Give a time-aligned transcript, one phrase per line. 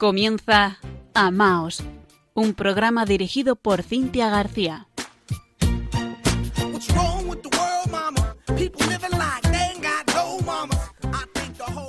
[0.00, 0.78] Comienza
[1.12, 1.82] Amaos,
[2.32, 4.88] un programa dirigido por Cintia García.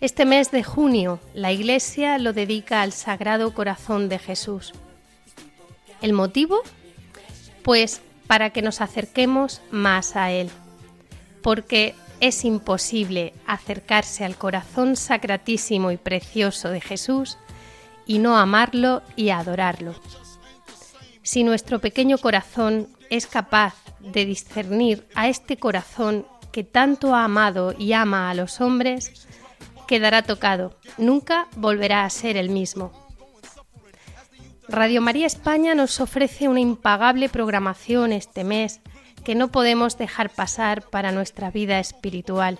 [0.00, 4.72] Este mes de junio la Iglesia lo dedica al Sagrado Corazón de Jesús.
[6.02, 6.60] ¿El motivo?
[7.62, 10.50] Pues para que nos acerquemos más a Él,
[11.42, 17.38] porque es imposible acercarse al corazón sacratísimo y precioso de Jesús
[18.06, 19.94] y no amarlo y adorarlo.
[21.22, 27.74] Si nuestro pequeño corazón es capaz de discernir a este corazón que tanto ha amado
[27.78, 29.26] y ama a los hombres,
[29.86, 32.92] quedará tocado, nunca volverá a ser el mismo.
[34.68, 38.80] Radio María España nos ofrece una impagable programación este mes
[39.24, 42.58] que no podemos dejar pasar para nuestra vida espiritual.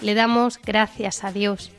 [0.00, 1.72] Le damos gracias a Dios,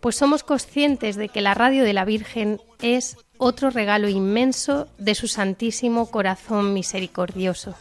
[0.00, 5.14] pues somos conscientes de que la radio de la Virgen es otro regalo inmenso de
[5.14, 7.74] su Santísimo Corazón Misericordioso.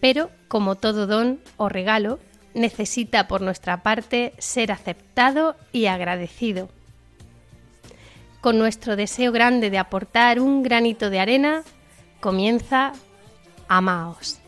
[0.00, 2.18] Pero, como todo don o regalo,
[2.54, 6.68] necesita por nuestra parte ser aceptado y agradecido.
[8.40, 11.62] Con nuestro deseo grande de aportar un granito de arena,
[12.20, 12.92] comienza
[13.68, 14.38] Amaos.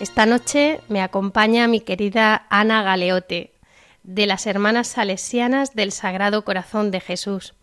[0.00, 3.52] Esta noche me acompaña mi querida Ana Galeote,
[4.02, 7.54] de las Hermanas Salesianas del Sagrado Corazón de Jesús.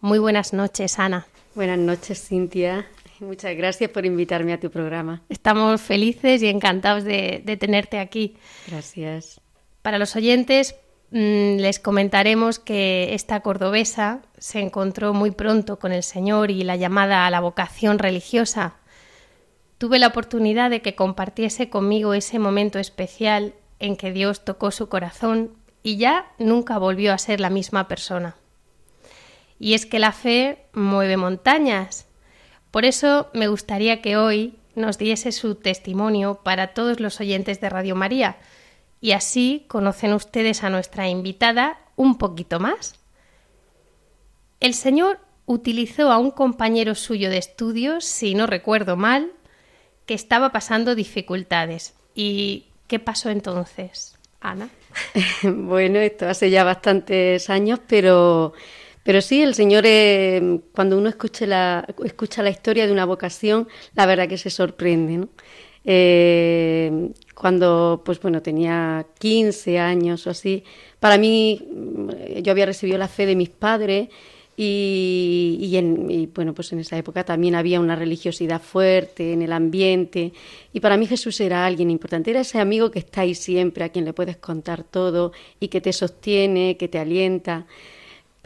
[0.00, 1.26] Muy buenas noches, Ana.
[1.54, 2.86] Buenas noches, Cintia.
[3.20, 5.22] Muchas gracias por invitarme a tu programa.
[5.28, 8.36] Estamos felices y encantados de, de tenerte aquí.
[8.66, 9.40] Gracias.
[9.82, 10.76] Para los oyentes,
[11.10, 17.26] les comentaremos que esta cordobesa se encontró muy pronto con el Señor y la llamada
[17.26, 18.74] a la vocación religiosa.
[19.78, 24.88] Tuve la oportunidad de que compartiese conmigo ese momento especial en que Dios tocó su
[24.88, 25.52] corazón
[25.82, 28.36] y ya nunca volvió a ser la misma persona.
[29.58, 32.06] Y es que la fe mueve montañas.
[32.70, 37.70] Por eso me gustaría que hoy nos diese su testimonio para todos los oyentes de
[37.70, 38.36] Radio María,
[39.00, 42.94] y así conocen ustedes a nuestra invitada un poquito más.
[44.60, 49.32] El señor utilizó a un compañero suyo de estudios, si no recuerdo mal,
[50.06, 51.94] que estaba pasando dificultades.
[52.14, 54.68] ¿Y qué pasó entonces, Ana?
[55.42, 58.54] bueno, esto hace ya bastantes años, pero,
[59.02, 64.06] pero sí, el Señor, eh, cuando uno la, escucha la historia de una vocación, la
[64.06, 65.18] verdad que se sorprende.
[65.18, 65.28] ¿no?
[65.88, 70.64] Eh, cuando pues bueno tenía 15 años o así
[70.98, 74.08] para mí mm, yo había recibido la fe de mis padres
[74.56, 79.52] y, y, en, bueno pues en esa época también había una religiosidad fuerte en el
[79.52, 80.32] ambiente
[80.72, 83.90] y para mí Jesús era alguien importante era ese amigo que está ahí siempre a
[83.90, 85.30] quien le puedes contar todo
[85.60, 87.66] y que te sostiene que te alienta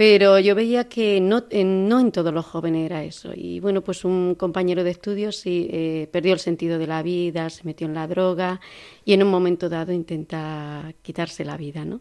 [0.00, 3.32] pero yo veía que no, no en todos los jóvenes era eso.
[3.34, 7.50] Y bueno, pues un compañero de estudios sí eh, perdió el sentido de la vida,
[7.50, 8.62] se metió en la droga
[9.04, 12.00] y en un momento dado intenta quitarse la vida, ¿no?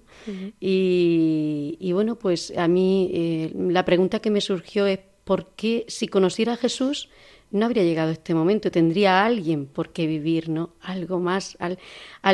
[0.61, 5.83] y, y, bueno, pues a mí eh, la pregunta que me surgió es ¿por qué
[5.89, 7.09] si conociera a Jesús
[7.51, 10.71] no habría llegado este momento, tendría alguien por qué vivir, ¿no?
[10.81, 11.77] Algo más, al,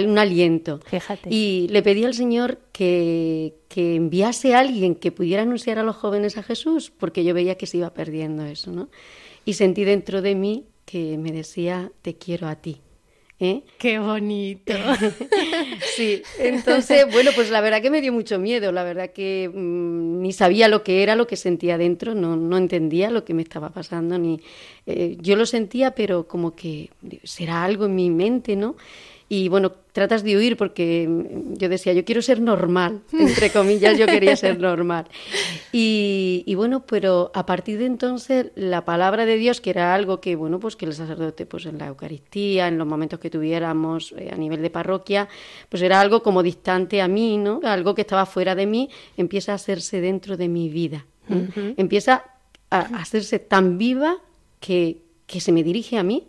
[0.07, 0.79] un aliento.
[0.85, 1.29] Fíjate.
[1.31, 5.95] Y le pedí al Señor que, que enviase a alguien que pudiera anunciar a los
[5.95, 8.89] jóvenes a Jesús, porque yo veía que se iba perdiendo eso, ¿no?
[9.45, 12.81] Y sentí dentro de mí que me decía, te quiero a ti.
[13.39, 13.63] ¿Eh?
[13.77, 14.73] Qué bonito.
[15.95, 20.21] sí, entonces, bueno, pues la verdad que me dio mucho miedo, la verdad que mm,
[20.21, 23.41] ni sabía lo que era, lo que sentía dentro, no, no entendía lo que me
[23.41, 24.41] estaba pasando, ni
[24.85, 26.89] eh, yo lo sentía, pero como que
[27.23, 28.75] será algo en mi mente, ¿no?
[29.27, 31.09] Y bueno, tratas de huir porque
[31.53, 35.07] yo decía, yo quiero ser normal, entre comillas, yo quería ser normal.
[35.71, 40.35] Y, bueno, pero a partir de entonces la palabra de Dios, que era algo que,
[40.35, 44.29] bueno, pues que el sacerdote, pues en la Eucaristía, en los momentos que tuviéramos eh,
[44.31, 45.27] a nivel de parroquia,
[45.69, 47.61] pues era algo como distante a mí, ¿no?
[47.63, 51.05] Algo que estaba fuera de mí, empieza a hacerse dentro de mi vida.
[51.75, 52.23] Empieza
[52.69, 54.17] a hacerse tan viva
[54.59, 56.27] que, que se me dirige a mí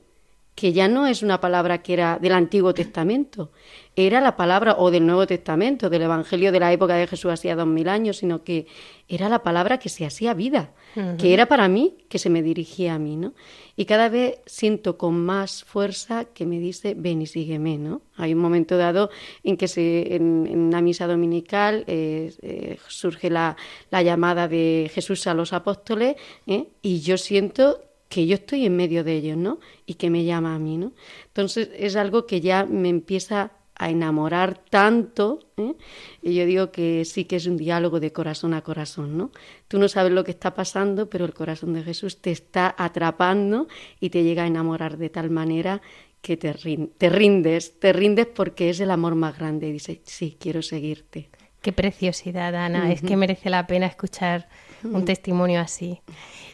[0.56, 3.52] que ya no es una palabra que era del Antiguo Testamento,
[3.94, 7.54] era la palabra o del Nuevo Testamento, del Evangelio de la época de Jesús hacía
[7.54, 8.66] dos mil años, sino que
[9.06, 10.72] era la palabra que se hacía vida,
[11.18, 13.34] que era para mí, que se me dirigía a mí, ¿no?
[13.76, 18.00] Y cada vez siento con más fuerza que me dice, ven y sígueme, ¿no?
[18.16, 19.10] Hay un momento dado
[19.44, 23.58] en que se, en, una misa dominical eh, eh, surge la,
[23.90, 26.16] la, llamada de Jesús a los apóstoles
[26.46, 26.68] ¿eh?
[26.80, 27.82] y yo siento
[28.16, 29.58] que yo estoy en medio de ellos, ¿no?
[29.84, 30.92] Y que me llama a mí, ¿no?
[31.26, 35.74] Entonces es algo que ya me empieza a enamorar tanto, ¿eh?
[36.22, 39.32] y yo digo que sí que es un diálogo de corazón a corazón, ¿no?
[39.68, 43.68] Tú no sabes lo que está pasando, pero el corazón de Jesús te está atrapando
[44.00, 45.82] y te llega a enamorar de tal manera
[46.22, 50.38] que te, te rindes, te rindes porque es el amor más grande y dices, sí,
[50.40, 51.28] quiero seguirte.
[51.60, 54.48] Qué preciosidad, Ana, es que merece la pena escuchar
[54.84, 56.00] un testimonio así.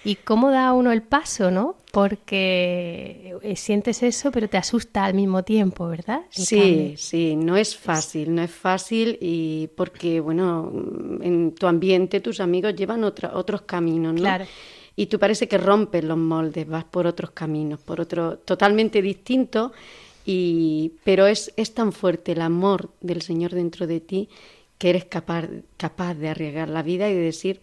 [0.04, 1.76] ¿Y cómo da uno el paso, no?
[1.92, 6.22] Porque eh, sientes eso, pero te asusta al mismo tiempo, ¿verdad?
[6.30, 10.72] sí, sí, no es fácil, no es fácil y porque, bueno,
[11.20, 14.20] en tu ambiente tus amigos llevan otros caminos, ¿no?
[14.20, 14.46] Claro.
[14.96, 19.72] Y tú parece que rompes los moldes, vas por otros caminos, por otro totalmente distintos,
[20.24, 24.28] y, pero es, es tan fuerte el amor del Señor dentro de ti
[24.78, 25.46] que eres capaz,
[25.76, 27.60] capaz de arriesgar la vida y de decir,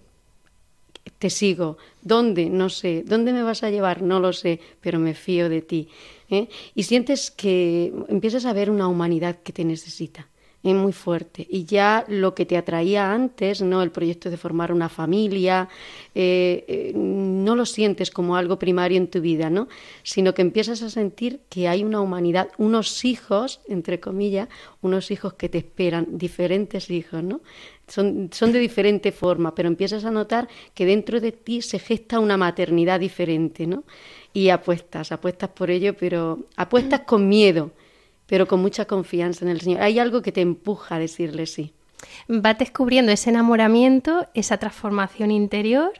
[1.17, 1.77] te sigo.
[2.01, 2.49] ¿Dónde?
[2.49, 3.03] No sé.
[3.05, 4.01] ¿Dónde me vas a llevar?
[4.01, 5.89] No lo sé, pero me fío de ti.
[6.29, 6.47] ¿eh?
[6.75, 10.27] Y sientes que empiezas a ver una humanidad que te necesita.
[10.61, 11.47] Es muy fuerte.
[11.49, 13.81] Y ya lo que te atraía antes, ¿no?
[13.81, 15.69] El proyecto de formar una familia,
[16.13, 19.69] eh, eh, no lo sientes como algo primario en tu vida, ¿no?
[20.03, 24.49] Sino que empiezas a sentir que hay una humanidad, unos hijos, entre comillas,
[24.81, 27.39] unos hijos que te esperan, diferentes hijos, ¿no?
[27.89, 32.19] Son, son de diferente forma, pero empiezas a notar que dentro de ti se gesta
[32.19, 33.83] una maternidad diferente, ¿no?
[34.31, 37.71] Y apuestas, apuestas por ello, pero apuestas con miedo
[38.29, 39.81] pero con mucha confianza en el Señor.
[39.81, 41.73] Hay algo que te empuja a decirle sí.
[42.27, 45.91] Vas descubriendo ese enamoramiento, esa transformación interior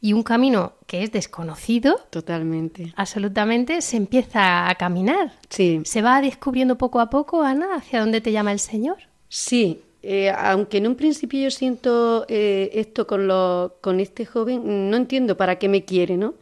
[0.00, 2.00] y un camino que es desconocido.
[2.10, 2.92] Totalmente.
[2.96, 5.32] Absolutamente, se empieza a caminar.
[5.48, 5.82] Sí.
[5.84, 8.98] ¿Se va descubriendo poco a poco, Ana, hacia dónde te llama el Señor?
[9.28, 14.90] Sí, eh, aunque en un principio yo siento eh, esto con, lo, con este joven,
[14.90, 16.34] no entiendo para qué me quiere, ¿no?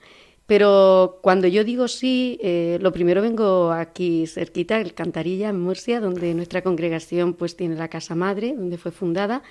[0.47, 6.01] Pero cuando yo digo sí, eh, lo primero vengo aquí cerquita, el Cantarilla, en Murcia,
[6.01, 9.45] donde nuestra congregación pues tiene la casa madre, donde fue fundada,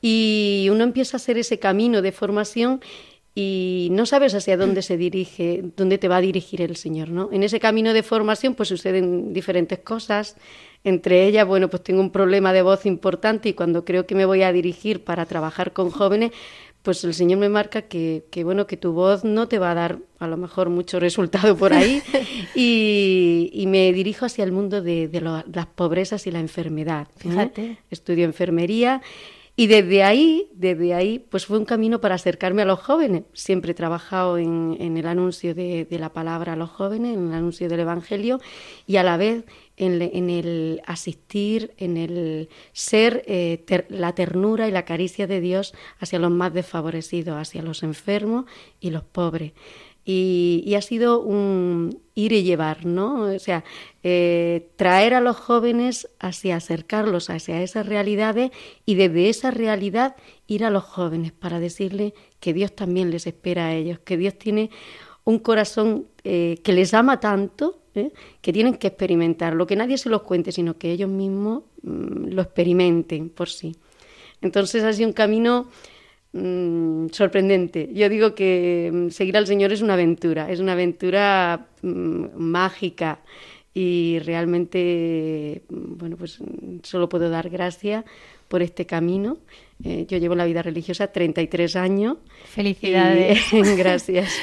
[0.00, 2.80] y uno empieza a hacer ese camino de formación
[3.34, 7.30] y no sabes hacia dónde se dirige, dónde te va a dirigir el Señor, ¿no?
[7.32, 10.36] En ese camino de formación pues suceden diferentes cosas,
[10.84, 14.24] entre ellas, bueno, pues tengo un problema de voz importante y cuando creo que me
[14.24, 16.32] voy a dirigir para trabajar con jóvenes,
[16.82, 19.74] pues el Señor me marca que, que, bueno, que tu voz no te va a
[19.74, 22.02] dar a lo mejor mucho resultado por ahí
[22.54, 27.08] y, y me dirijo hacia el mundo de, de las pobrezas y la enfermedad.
[27.24, 27.76] ¿eh?
[27.90, 29.02] Estudio enfermería
[29.56, 33.24] y desde ahí, desde ahí, pues fue un camino para acercarme a los jóvenes.
[33.34, 37.34] Siempre he trabajado en, en el anuncio de, la palabra a los jóvenes, en el
[37.34, 38.40] anuncio del Evangelio
[38.86, 39.44] y a la vez
[39.76, 46.18] en, el asistir, en el ser eh, la ternura y la caricia de Dios hacia
[46.18, 48.44] los más desfavorecidos, hacia los enfermos
[48.78, 49.52] y los pobres.
[50.12, 53.32] Y, ha sido un ir y llevar, ¿no?
[53.32, 53.62] O sea,
[54.02, 58.50] eh, traer a los jóvenes hacia acercarlos hacia esas realidades
[58.84, 63.68] y desde esa realidad ir a los jóvenes para decirles que Dios también les espera
[63.68, 64.70] a ellos, que Dios tiene
[65.24, 68.10] un corazón eh, que les ama tanto ¿eh?
[68.40, 72.32] que tienen que experimentar, lo que nadie se los cuente, sino que ellos mismos mm,
[72.32, 73.76] lo experimenten por sí.
[74.40, 75.68] Entonces ha sido un camino
[76.32, 77.90] mm, sorprendente.
[77.92, 83.20] Yo digo que mm, seguir al Señor es una aventura, es una aventura mágica.
[83.72, 86.38] y realmente, bueno, pues
[86.82, 88.04] solo puedo dar gracias
[88.48, 89.38] por este camino.
[89.84, 92.16] Eh, yo llevo la vida religiosa 33 años.
[92.44, 93.40] Felicidades.
[93.76, 94.34] gracias.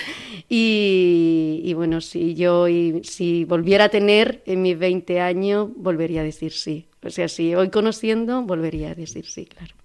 [0.50, 2.67] Y, bueno, si yo
[3.03, 6.88] si volviera a tener en mis 20 años, volvería a decir sí.
[7.03, 9.75] O sea, si hoy conociendo, volvería a decir sí, claro.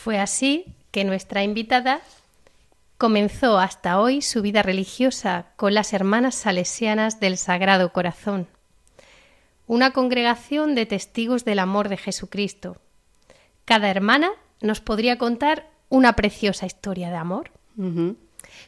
[0.00, 2.02] Fue así que nuestra invitada
[2.98, 8.46] comenzó hasta hoy su vida religiosa con las Hermanas Salesianas del Sagrado Corazón,
[9.66, 12.80] una congregación de testigos del amor de Jesucristo.
[13.64, 17.50] Cada hermana nos podría contar una preciosa historia de amor.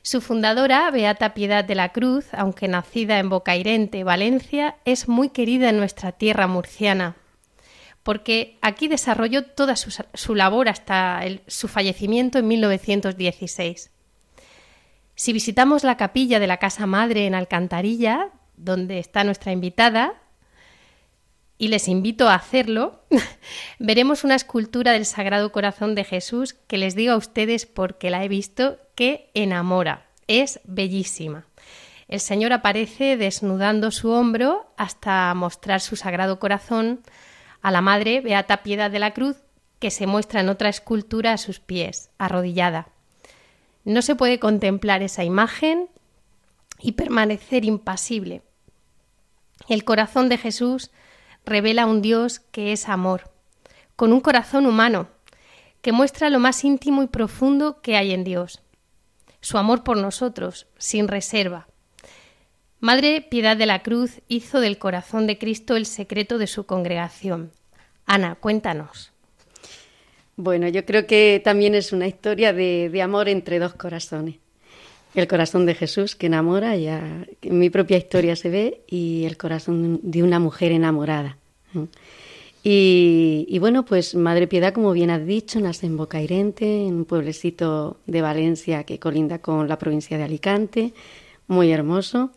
[0.02, 5.68] Su fundadora, Beata Piedad de la Cruz, aunque nacida en Bocairente, Valencia, es muy querida
[5.68, 7.14] en nuestra tierra murciana,
[8.02, 13.90] porque aquí desarrolló toda su, labor hasta su fallecimiento en 1916.
[15.14, 20.14] Si visitamos la capilla de la Casa Madre en Alcantarilla, donde está nuestra invitada,
[21.58, 23.04] y les invito a hacerlo,
[23.78, 28.24] veremos una escultura del Sagrado Corazón de Jesús que les digo a ustedes porque la
[28.24, 30.06] he visto que enamora.
[30.26, 31.44] Es bellísima.
[32.08, 37.02] El Señor aparece desnudando su hombro hasta mostrar su Sagrado Corazón
[37.62, 39.36] a la Madre Beata Piedad de la Cruz,
[39.78, 42.88] que se muestra en otra escultura a sus pies, arrodillada.
[43.84, 45.88] No se puede contemplar esa imagen
[46.78, 48.42] y permanecer impasible.
[49.68, 50.90] El corazón de Jesús
[51.44, 53.30] revela un Dios que es amor,
[53.96, 55.08] con un corazón humano,
[55.82, 58.62] que muestra lo más íntimo y profundo que hay en Dios,
[59.40, 61.69] su amor por nosotros, sin reserva.
[62.80, 67.50] Madre Piedad de la Cruz hizo del corazón de Cristo el secreto de su congregación.
[68.06, 69.12] Ana, cuéntanos.
[70.36, 74.36] Bueno, yo creo que también es una historia de, amor entre dos corazones.
[75.14, 79.36] El corazón de Jesús que enamora, ya en mi propia historia se ve, y el
[79.36, 81.36] corazón de una mujer enamorada.
[82.62, 87.98] Y, bueno, pues Madre Piedad, como bien has dicho, nace en Bocairente, en un pueblecito
[88.06, 90.94] de Valencia que colinda con la provincia de Alicante,
[91.46, 92.30] muy hermoso.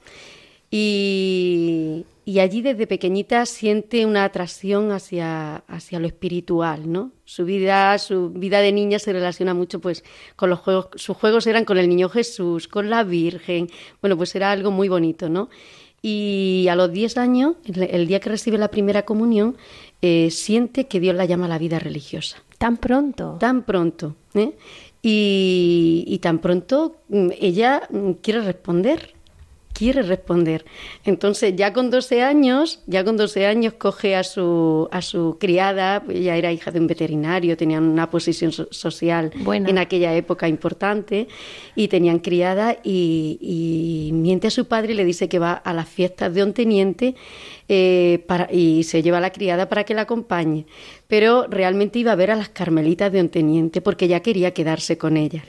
[0.75, 7.11] Y, y allí desde pequeñita siente una atracción hacia, hacia lo espiritual, ¿no?
[7.25, 10.03] Su vida, su vida de niña se relaciona mucho pues
[10.35, 13.69] con los juegos, sus juegos eran con el niño Jesús, con la Virgen,
[14.01, 15.49] bueno, pues era algo muy bonito, ¿no?
[16.01, 19.55] Y a los 10 años, el día que recibe la primera comunión,
[20.01, 22.41] eh, siente que Dios la llama a la vida religiosa.
[22.57, 23.37] ¿Tan pronto?
[23.39, 24.15] Tan pronto.
[24.33, 24.53] ¿eh?
[25.03, 29.13] Y, y, tan pronto mm, ella mm, quiere responder
[29.73, 30.63] quiere responder.
[31.03, 36.03] Entonces, ya con 12 años, ya con 12 años coge a su, a su criada,
[36.07, 41.27] ella era hija de un veterinario, tenían una posición social en aquella época importante,
[41.75, 45.89] y tenían criada y, miente a su padre y le dice que va a las
[45.89, 47.15] fiestas de un teniente
[47.67, 50.65] eh, para, y se lleva a la criada para que la acompañe.
[51.07, 54.97] Pero realmente iba a ver a las carmelitas de un teniente porque ya quería quedarse
[54.97, 55.43] con ella.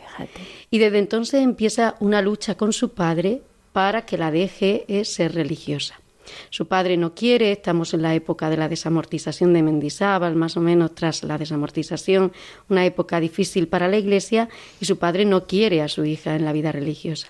[0.70, 3.42] Y desde entonces empieza una lucha con su padre
[3.74, 6.00] para que la deje ser religiosa.
[6.48, 10.60] Su padre no quiere, estamos en la época de la desamortización de Mendizábal, más o
[10.60, 12.32] menos tras la desamortización,
[12.68, 14.48] una época difícil para la Iglesia,
[14.80, 17.26] y su padre no quiere a su hija en la vida religiosa.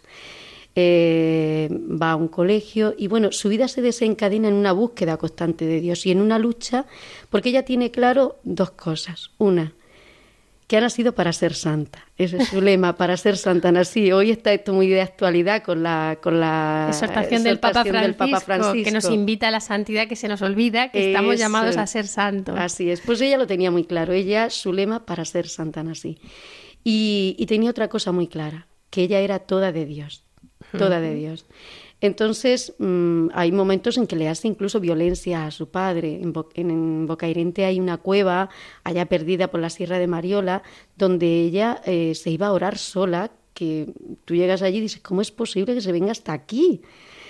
[0.76, 5.64] Eh, va a un colegio y bueno, su vida se desencadena en una búsqueda constante
[5.64, 6.84] de Dios y en una lucha,
[7.30, 9.30] porque ella tiene claro dos cosas.
[9.38, 9.72] Una,
[10.66, 12.06] que ha nacido para ser santa.
[12.16, 13.70] Ese es su lema, para ser santa.
[13.70, 14.12] Nací.
[14.12, 17.84] Hoy está esto muy de actualidad con la, con la exhortación, del, Papa
[18.40, 21.86] Francisco, que nos invita a la santidad, que se nos olvida que estamos llamados a
[21.86, 22.54] ser santos.
[22.58, 23.00] Así es.
[23.00, 24.12] Pues ella lo tenía muy claro.
[24.12, 26.18] Ella, su lema, para ser santa nací.
[26.82, 30.24] Y, y tenía otra cosa muy clara, que ella era toda de Dios.
[30.78, 31.46] Toda de Dios.
[32.00, 36.20] Entonces, mm, hay momentos en que le hace incluso violencia a su padre.
[36.20, 38.50] En, en, Bocairente hay una cueva,
[38.82, 40.62] allá perdida por la Sierra de Mariola,
[40.96, 43.88] donde ella eh, se iba a orar sola, que
[44.24, 46.82] tú llegas allí y dices, ¿cómo es posible que se venga hasta aquí?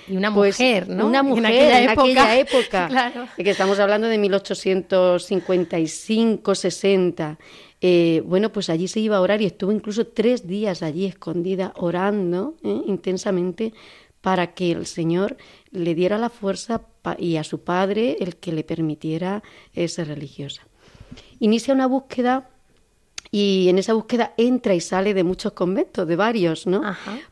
[0.08, 1.06] Y una pues, mujer, ¿no?
[1.06, 2.88] Una mujer en aquella época.
[2.92, 3.26] claro.
[3.36, 7.38] Que estamos hablando de 1855, 60.
[7.80, 11.74] Eh, bueno, pues allí se iba a orar y estuvo incluso tres días allí escondida
[11.76, 12.80] orando ¿eh?
[12.86, 13.74] intensamente
[14.24, 15.36] para que el Señor
[15.70, 16.80] le diera la fuerza
[17.18, 19.42] y a su padre el que le permitiera
[19.86, 20.62] ser religiosa.
[21.40, 22.48] Inicia una búsqueda
[23.30, 26.80] y en esa búsqueda entra y sale de muchos conventos, de varios, ¿no?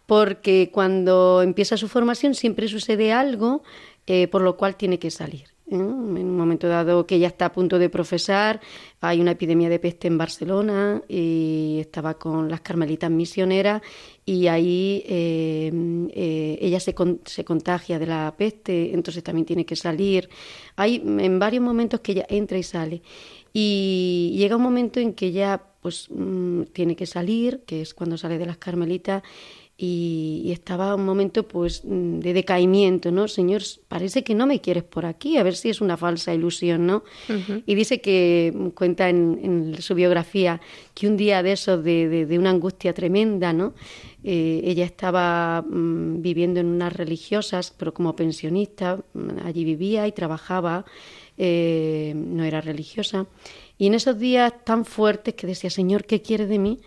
[0.05, 3.63] Porque cuando empieza su formación siempre sucede algo
[4.07, 5.52] eh, por lo cual tiene que salir.
[5.73, 8.61] En un momento dado que ella está a punto de profesar,
[9.01, 13.83] hay una epidemia de peste en Barcelona y estaba con las carmelitas misioneras
[14.25, 15.71] y ahí eh,
[16.15, 20.29] eh, ella se, se contagia de la peste, entonces también tiene que salir.
[20.77, 23.03] Hay en varios momentos que ella entra y sale
[23.53, 28.17] y llega un momento en que ella pues mm, tiene que salir, que es cuando
[28.17, 29.23] sale de las carmelitas
[29.85, 33.27] y, estaba un momento pues mm, de decaimiento, ¿no?
[33.27, 36.87] Señor, parece que no me quieres por aquí, a ver si es una falsa ilusión,
[36.87, 37.03] ¿no?
[37.67, 40.61] Y dice que mm, cuenta en, su biografía
[40.95, 43.75] que un día de eso, de, de, una angustia tremenda, ¿no?
[44.23, 49.03] Eh, ella estaba mm, viviendo en unas religiosas, pero como pensionista,
[49.45, 50.85] allí vivía y trabajaba,
[51.37, 53.27] eh, no era religiosa.
[53.79, 56.79] Y en esos días tan fuertes que decía, Señor, ¿qué quiere de mí?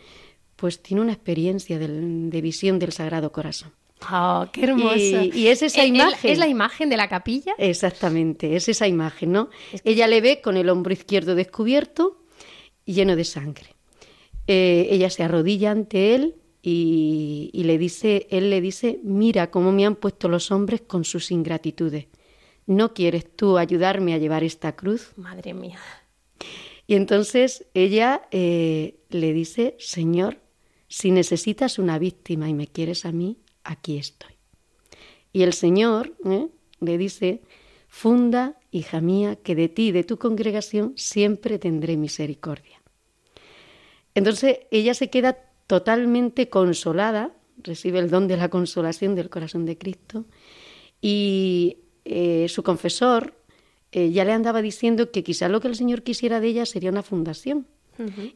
[0.56, 3.74] Pues tiene una experiencia de visión del Sagrado Corazón.
[4.12, 5.24] ¡Oh, qué hermoso!
[5.34, 6.32] Y, es esa imagen.
[6.32, 7.54] ¿Es la imagen de la capilla?
[7.58, 9.50] Exactamente, es esa imagen, ¿no?
[9.84, 12.22] Ella le ve con el hombro izquierdo descubierto,
[12.86, 13.76] lleno de sangre.
[14.48, 19.72] Eh, ella se arrodilla ante él y, y, le dice, él le dice, mira cómo
[19.72, 22.08] me han puesto los hombres con sus ingratitudes.
[22.68, 25.14] ¿No quieres tú ayudarme a llevar esta cruz?
[25.16, 25.80] Madre mía.
[26.88, 30.40] Y entonces ella eh, le dice, Señor,
[30.88, 34.34] si necesitas una víctima y me quieres a mí, aquí estoy.
[35.34, 36.48] Y el Señor ¿eh?
[36.80, 37.42] le dice,
[37.88, 42.82] funda, hija mía, que de ti y de tu congregación siempre tendré misericordia.
[44.14, 45.38] Entonces ella se queda
[45.68, 50.26] totalmente consolada, recibe el don de la consolación del corazón de Cristo
[51.02, 53.34] y eh, su confesor
[53.92, 56.92] eh, ya le andaba diciendo que quizá lo que el Señor quisiera de ella sería
[56.92, 57.68] una fundación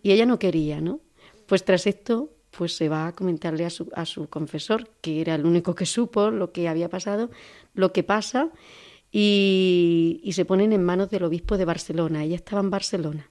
[0.02, 1.02] y ella no quería, ¿no?
[1.46, 5.36] Pues tras esto pues se va a comentarle a su, a su confesor, que era
[5.36, 7.30] el único que supo lo que había pasado,
[7.74, 8.50] lo que pasa,
[9.12, 12.24] y, y se ponen en manos del obispo de Barcelona.
[12.24, 13.30] Ella estaba en Barcelona.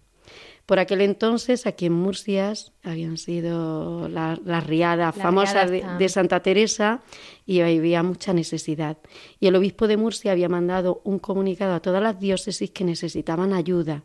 [0.69, 7.01] Por aquel entonces, aquí en Murcias, habían sido las la riadas famosas de, Santa Teresa
[7.47, 8.99] y había mucha necesidad.
[9.41, 13.55] Y el obispo de Murcia había mandado un comunicado a todas las diócesis que necesitaban
[13.55, 14.03] ayuda.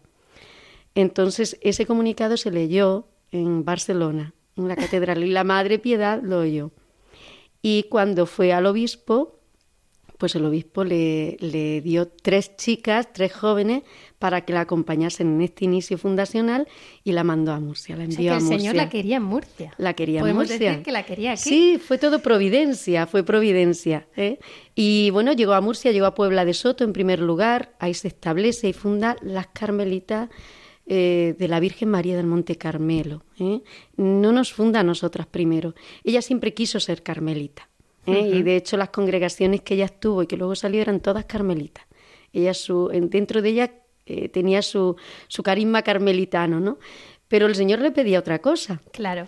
[0.95, 6.39] Entonces, ese comunicado se leyó en Barcelona, en la catedral, y la Madre Piedad lo
[6.39, 6.71] oyó.
[7.61, 9.39] Y cuando fue al obispo,
[10.17, 13.83] pues el obispo le, le, dio tres chicas, tres jóvenes,
[14.19, 16.65] para que la acompañasen en este inicio fundacional
[17.03, 18.57] y la mandó a Murcia, la envió el Murcia.
[18.57, 19.73] Señor la quería en Murcia.
[19.77, 20.69] La quería en Podemos Murcia.
[20.69, 21.41] decir que la quería aquí.
[21.41, 24.07] Sí, fue todo providencia, fue providencia.
[24.15, 24.39] ¿eh?
[24.75, 28.07] Y bueno, llegó a Murcia, llegó a Puebla de Soto en primer lugar, ahí se
[28.07, 30.29] establece y funda las Carmelitas
[30.85, 33.23] eh, de la Virgen María del Monte Carmelo.
[33.39, 33.61] ¿eh?
[33.95, 35.75] No nos funda a nosotras primero.
[36.03, 37.69] Ella siempre quiso ser carmelita.
[38.05, 38.31] ¿eh?
[38.33, 41.85] Y de hecho las congregaciones que ella estuvo y que luego salió eran todas carmelitas.
[42.33, 43.73] Ella su, dentro de ella
[44.05, 46.79] eh, tenía su, su carisma carmelitano, ¿no?
[47.29, 48.81] Pero el Señor le pedía otra cosa.
[48.91, 49.25] Claro.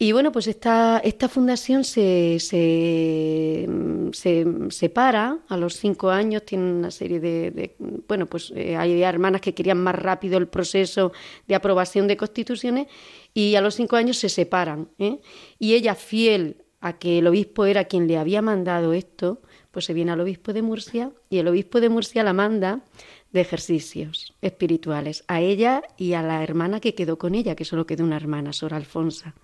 [0.00, 3.68] Y bueno, pues esta, fundación se, se,
[4.12, 7.74] se separa a los cinco años, tiene una serie de,
[8.06, 11.10] bueno, pues eh, hay hermanas que querían más rápido el proceso
[11.48, 12.86] de aprobación de constituciones
[13.34, 14.88] y a los cinco años se separan.
[15.00, 15.18] ¿eh?
[15.58, 19.94] Y ella, fiel a que el obispo era quien le había mandado esto, pues se
[19.94, 22.84] viene al obispo de Murcia y el obispo de Murcia la manda
[23.32, 27.86] de ejercicios espirituales a ella y a la hermana que quedó con ella, que solo
[27.86, 29.34] quedó una hermana, Sor Alfonsa.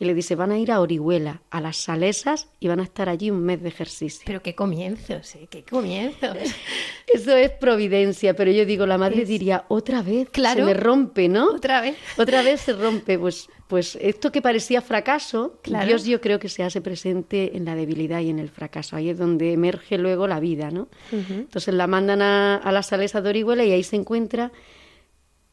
[0.00, 3.08] Y le dice, van a ir a Orihuela, a las Salesas, y van a estar
[3.08, 4.22] allí un mes de ejercicio.
[4.26, 5.48] Pero qué comienzos, ¿eh?
[5.50, 6.36] qué comienzos.
[7.12, 11.28] Eso es providencia, pero yo digo, la madre diría, otra vez, claro, se me rompe,
[11.28, 11.50] ¿no?
[11.50, 11.96] Otra vez.
[12.16, 16.62] Otra vez se rompe, pues, pues esto que parecía fracaso, Dios yo creo que se
[16.62, 18.94] hace presente en la debilidad y en el fracaso.
[18.94, 20.88] Ahí es donde emerge luego la vida, ¿no?
[21.10, 24.52] Entonces la mandan a, a las Salesas de Orihuela y ahí se encuentra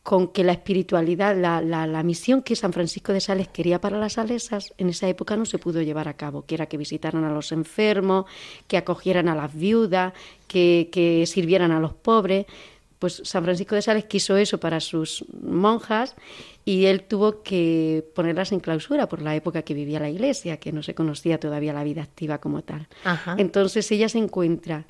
[0.06, 4.13] con que la espiritualidad, la, la, misión que San Francisco de Sales quería para las
[4.13, 7.34] salesas, en esa época no se pudo llevar a cabo, que era que visitaran a
[7.34, 8.26] los enfermos,
[8.68, 10.13] que acogieran a las viudas,
[10.48, 12.46] que, que sirvieran a los pobres.
[13.00, 16.15] Pues San Francisco de Sales quiso eso para sus monjas
[16.65, 20.72] y él tuvo que ponerlas en clausura por la época que vivía la iglesia, que
[20.72, 22.88] no se conocía todavía la vida activa como tal.
[23.38, 24.86] Entonces ella se encuentra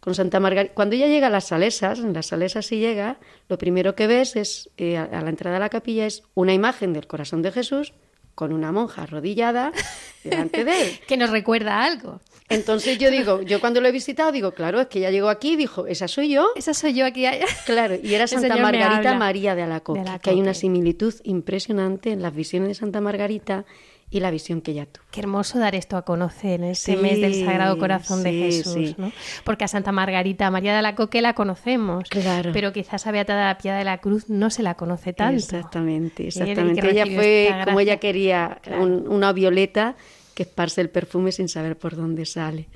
[0.00, 0.74] con Santa Margarita.
[0.74, 4.36] Cuando ella llega a las salesas, en las salesas si llega, lo primero que ves
[4.36, 7.92] es, eh, a la entrada de la capilla, es una imagen del corazón de Jesús
[8.34, 9.72] con una monja arrodillada
[10.22, 11.00] delante de él.
[11.08, 12.20] que nos recuerda algo.
[12.48, 15.54] Entonces yo digo, yo cuando lo he visitado digo, claro, es que ella llegó aquí
[15.54, 16.48] y dijo, esa soy yo.
[16.54, 17.24] Esa soy yo aquí.
[17.66, 22.32] Claro, y era Santa Margarita María de Alacoque, que hay una similitud impresionante en las
[22.34, 23.66] visiones de Santa Margarita
[24.10, 25.04] y la visión que ella tuvo.
[25.10, 29.12] Qué hermoso dar esto a conocer en este mes del Sagrado Corazón de Jesús, ¿no?
[29.44, 32.50] Porque a Santa Margarita María de la Coque la conocemos, claro.
[32.52, 35.36] pero quizás a Beata de la Piedad de la Cruz no se la conoce tanto.
[35.36, 36.88] Exactamente, exactamente.
[36.90, 39.96] Ella fue como ella quería, una violeta
[40.34, 42.68] que esparce el perfume sin saber por dónde sale.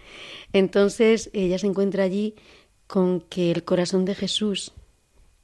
[0.52, 2.34] Entonces ella se encuentra allí
[2.86, 4.72] con que el corazón de Jesús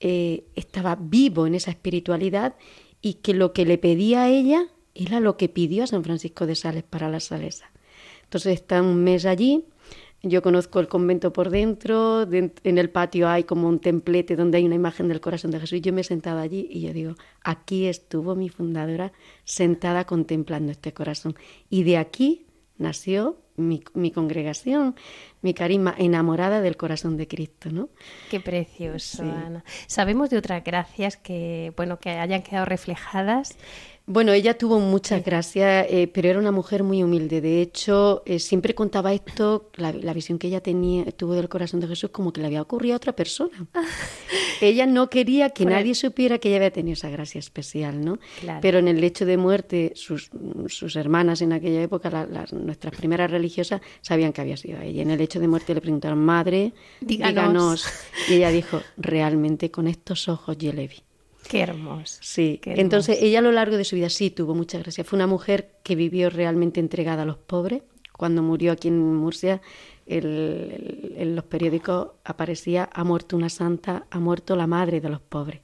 [0.01, 2.57] eh, estaba vivo en esa espiritualidad
[3.01, 4.66] y que lo que le pedía a ella
[4.99, 7.71] era lo que pidió a San Francisco de Sales para la Salesa.
[8.25, 9.65] Entonces está un mes allí,
[10.23, 14.65] yo conozco el convento por dentro, en el patio hay como un templete donde hay
[14.65, 15.81] una imagen del corazón de Jesús.
[15.81, 19.13] Yo me he sentado allí y yo digo, aquí estuvo mi fundadora
[19.45, 21.37] sentada contemplando este corazón.
[21.71, 22.47] Y de aquí
[22.79, 24.97] nació mi, mi, congregación,
[25.41, 27.89] mi carisma, enamorada del corazón de Cristo, ¿no?
[28.29, 29.65] Qué precioso, Ana.
[29.87, 33.57] Sabemos de otras gracias que, bueno, que hayan quedado reflejadas
[34.11, 37.42] bueno, ella tuvo muchas gracias, eh, pero era una mujer muy humilde.
[37.42, 41.88] De hecho, eh, siempre contaba esto, la, visión que ella tenía, tuvo del corazón de
[41.88, 43.66] Jesús, como que le había ocurrido a otra persona.
[44.62, 48.18] ella no quería que nadie supiera que ella había tenido esa gracia especial, ¿no?
[48.62, 50.31] Pero en el lecho de muerte, sus,
[50.68, 55.03] sus hermanas en aquella época, nuestras primeras religiosas, sabían que había sido ella.
[55.03, 57.85] En el lecho de muerte le preguntaron, madre, díganos.
[58.27, 61.08] Y ella dijo, realmente con estos ojos yo le vi.
[61.49, 62.19] Qué hermoso.
[62.21, 65.03] Sí, entonces ella a lo largo de su vida sí tuvo mucha gracia.
[65.03, 67.83] Fue una mujer que vivió realmente entregada a los pobres.
[68.13, 69.63] Cuando murió aquí en Murcia,
[70.07, 75.61] en los periódicos aparecía ha muerto una santa, ha muerto la madre de los pobres.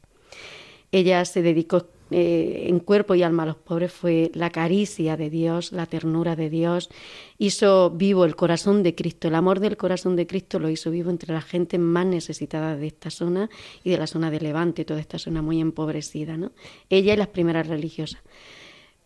[0.92, 5.30] Ella se dedicó eh, en cuerpo y alma a los pobres fue la caricia de
[5.30, 6.90] Dios, la ternura de Dios,
[7.38, 11.10] hizo vivo el corazón de Cristo, el amor del corazón de Cristo lo hizo vivo
[11.10, 13.48] entre la gente más necesitada de esta zona
[13.82, 16.36] y de la zona de Levante, toda esta zona muy empobrecida.
[16.36, 16.52] ¿no?
[16.90, 18.22] Ella y las primeras religiosas.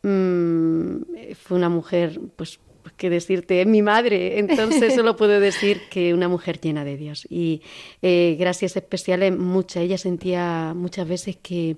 [0.03, 1.03] Mm,
[1.35, 4.39] fue una mujer pues pues, que decirte, es mi madre.
[4.39, 7.27] Entonces solo puedo decir que una mujer llena de Dios.
[7.29, 7.61] Y
[8.01, 9.81] eh, gracias especiales, mucha.
[9.81, 11.77] Ella sentía muchas veces que,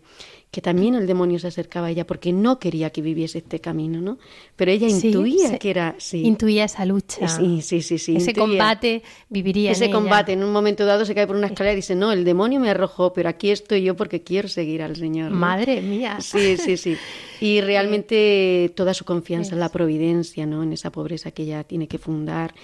[0.51, 4.01] que también el demonio se acercaba a ella porque no quería que viviese este camino,
[4.01, 4.19] ¿no?
[4.57, 5.95] Pero ella intuía que era...
[5.99, 7.29] Sí, intuía esa lucha.
[7.29, 7.99] Sí, sí, sí.
[7.99, 11.75] sí Ese combate viviría Ese combate, en un momento dado se cae por una escalera
[11.75, 14.97] y dice, no, el demonio me arrojó, pero aquí estoy yo porque quiero seguir al
[14.97, 15.31] Señor.
[15.31, 16.19] Madre mía.
[16.21, 16.97] Sí, sí, sí.
[17.41, 20.65] Y realmente toda su confianza en la providencia, ¿no?
[20.65, 22.55] En esa pobreza que ella tiene que fundar.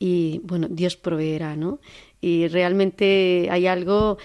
[0.00, 1.78] Y bueno, Dios proveerá, ¿no?
[2.20, 4.18] Y realmente hay algo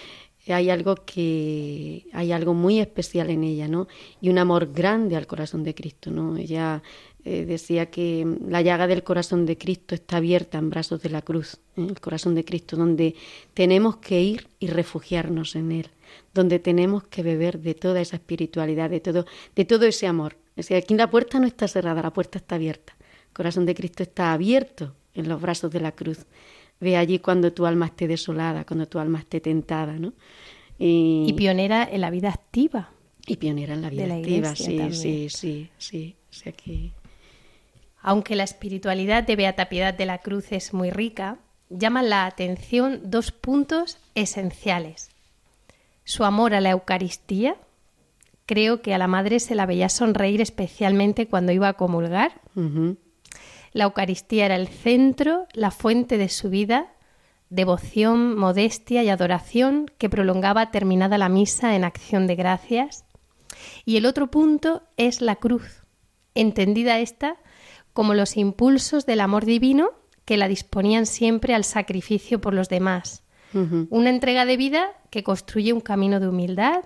[0.48, 3.86] hay algo que hay algo muy especial en ella, ¿no?
[4.20, 6.36] Y un amor grande al corazón de Cristo, ¿no?
[6.36, 6.82] Ella
[7.24, 11.22] eh, decía que la llaga del corazón de Cristo está abierta en brazos de la
[11.22, 11.86] cruz, ¿eh?
[11.88, 13.14] el corazón de Cristo, donde
[13.54, 15.90] tenemos que ir y refugiarnos en él,
[16.34, 20.36] donde tenemos que beber de toda esa espiritualidad, de todo, de todo ese amor.
[20.56, 22.96] Es decir, aquí la puerta no está cerrada, la puerta está abierta.
[23.28, 26.26] El corazón de Cristo está abierto en los brazos de la cruz.
[26.82, 30.14] Ve allí cuando tu alma esté desolada, cuando tu alma esté tentada, ¿no?
[30.78, 32.90] Y, pionera en la vida activa.
[33.24, 36.92] Y pionera en la vida activa, sí, sí, sí, sí,
[38.00, 41.38] Aunque la espiritualidad de Beata Piedad de la Cruz es muy rica,
[41.70, 45.10] llaman la atención dos puntos esenciales.
[46.02, 47.54] Su amor a la Eucaristía,
[48.44, 52.40] creo que a la madre se la veía sonreír especialmente cuando iba a comulgar.
[53.72, 56.92] La Eucaristía era el centro, la fuente de su vida,
[57.48, 63.04] devoción, modestia y adoración que prolongaba terminada la misa en acción de gracias.
[63.84, 65.84] Y el otro punto es la cruz,
[66.34, 67.36] entendida esta
[67.92, 69.90] como los impulsos del amor divino
[70.24, 73.22] que la disponían siempre al sacrificio por los demás.
[73.90, 76.84] Una entrega de vida que construye un camino de humildad,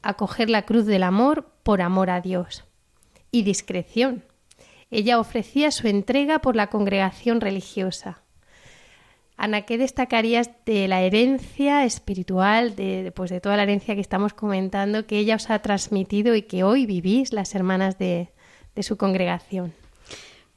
[0.00, 2.64] acoger la cruz del amor por amor a Dios.
[3.30, 4.24] Y discreción,
[4.90, 8.22] ella ofrecía su entrega por la congregación religiosa.
[9.36, 14.32] Ana, ¿qué destacarías de la herencia espiritual, de, pues de toda la herencia que estamos
[14.32, 18.30] comentando, que ella os ha transmitido y que hoy vivís las hermanas de,
[18.80, 19.74] su congregación?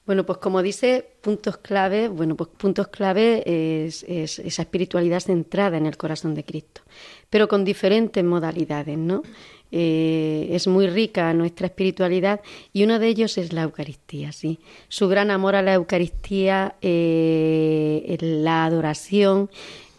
[0.05, 5.85] Bueno, pues como dice, puntos clave, bueno, pues puntos clave es, esa espiritualidad centrada en
[5.85, 6.81] el corazón de Cristo,
[7.29, 9.23] pero con diferentes modalidades, ¿no?
[9.71, 12.41] Eh, es muy rica nuestra espiritualidad
[12.73, 14.59] y uno de ellos es la Eucaristía, ¿sí?
[14.87, 19.49] Su gran amor a la Eucaristía, eh, la adoración.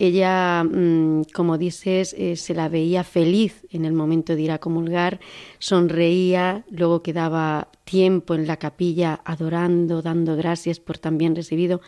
[0.00, 4.58] Ella, mm, como dices, eh, se la veía feliz en el momento de ir a
[4.58, 5.20] comulgar,
[5.58, 11.80] sonreía, luego quedaba tiempo en la capilla adorando, dando gracias por tan bien recibido.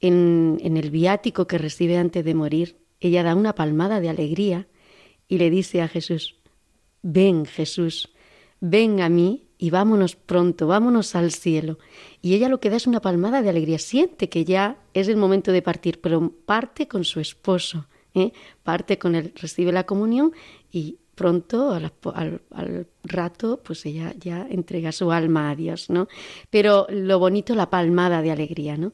[0.00, 4.66] En, en el viático que recibe antes de morir, ella da una palmada de alegría
[5.28, 6.36] y le dice a Jesús,
[7.08, 8.12] Ven Jesús,
[8.58, 11.78] ven a mí y vámonos pronto, vámonos al cielo.
[12.20, 15.16] Y ella lo que da es una palmada de alegría, siente que ya es el
[15.16, 18.32] momento de partir, pero parte con su esposo, ¿eh?
[18.64, 20.32] parte con él, recibe la comunión
[20.72, 21.90] y pronto, al,
[22.52, 26.08] al, rato, pues ella ya entrega su alma a Dios, ¿no?
[26.50, 28.92] Pero lo bonito, la palmada de alegría, ¿no?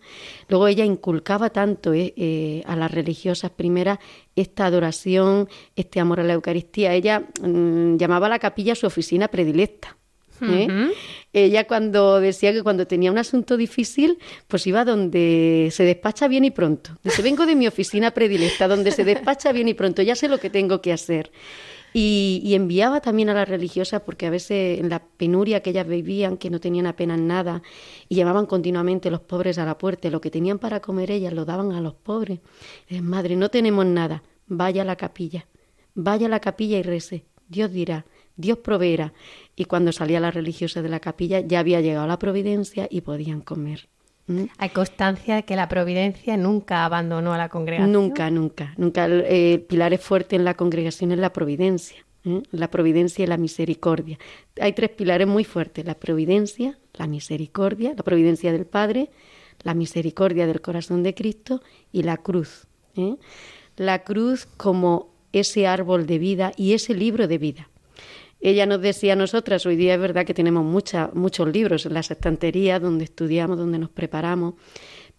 [0.48, 2.14] Luego ella inculcaba tanto ¿eh?
[2.16, 3.98] Eh, a las religiosas primeras
[4.36, 6.94] esta adoración, este amor a la Eucaristía.
[6.94, 9.96] Ella mm, llamaba a la capilla su oficina predilecta.
[10.42, 10.90] ¿eh?
[11.32, 16.44] Ella cuando decía que cuando tenía un asunto difícil, pues iba donde se despacha bien
[16.44, 16.98] y pronto.
[17.02, 20.38] Dice, vengo de mi oficina predilecta, donde se despacha bien y pronto, ya sé lo
[20.38, 21.30] que tengo que hacer.
[21.94, 26.38] Y, enviaba también a las religiosas, porque a veces en la penuria que ellas vivían,
[26.38, 27.62] que no tenían apenas nada,
[28.08, 31.44] y llevaban continuamente los pobres a la puerta, lo que tenían para comer ellas lo
[31.44, 32.40] daban a los pobres.
[33.02, 35.46] madre, no tenemos nada, vaya a la capilla,
[35.94, 39.12] vaya a la capilla y rece, Dios dirá, Dios proveerá.
[39.56, 43.42] Y cuando salía la religiosa de la capilla ya había llegado la providencia y podían
[43.42, 43.88] comer.
[44.26, 44.44] ¿Mm?
[44.58, 47.92] Hay constancia de que la providencia nunca abandonó a la congregación.
[47.92, 49.04] Nunca, nunca, nunca.
[49.04, 52.42] El, eh, pilar es fuerte en la congregación es la providencia, ¿eh?
[52.52, 54.18] la providencia y la misericordia.
[54.60, 59.10] Hay tres pilares muy fuertes: la providencia, la misericordia, la providencia del Padre,
[59.62, 62.66] la misericordia del corazón de Cristo y la cruz.
[62.96, 63.16] ¿eh?
[63.76, 67.68] La cruz como ese árbol de vida y ese libro de vida.
[68.44, 71.94] Ella nos decía a nosotras, hoy día es verdad que tenemos mucha, muchos libros en
[71.94, 74.54] las estanterías donde estudiamos, donde nos preparamos,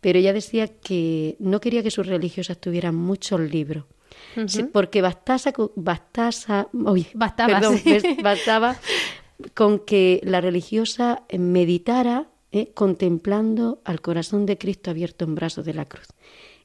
[0.02, 3.86] pero ella decía que no quería que sus religiosas tuvieran muchos libros.
[4.74, 6.68] porque bastasa, bastasa,
[7.14, 7.62] bastaba,
[8.22, 8.76] bastaba
[9.54, 15.74] con que la religiosa meditara eh, contemplando al corazón de Cristo abierto en brazos de
[15.74, 16.08] la cruz.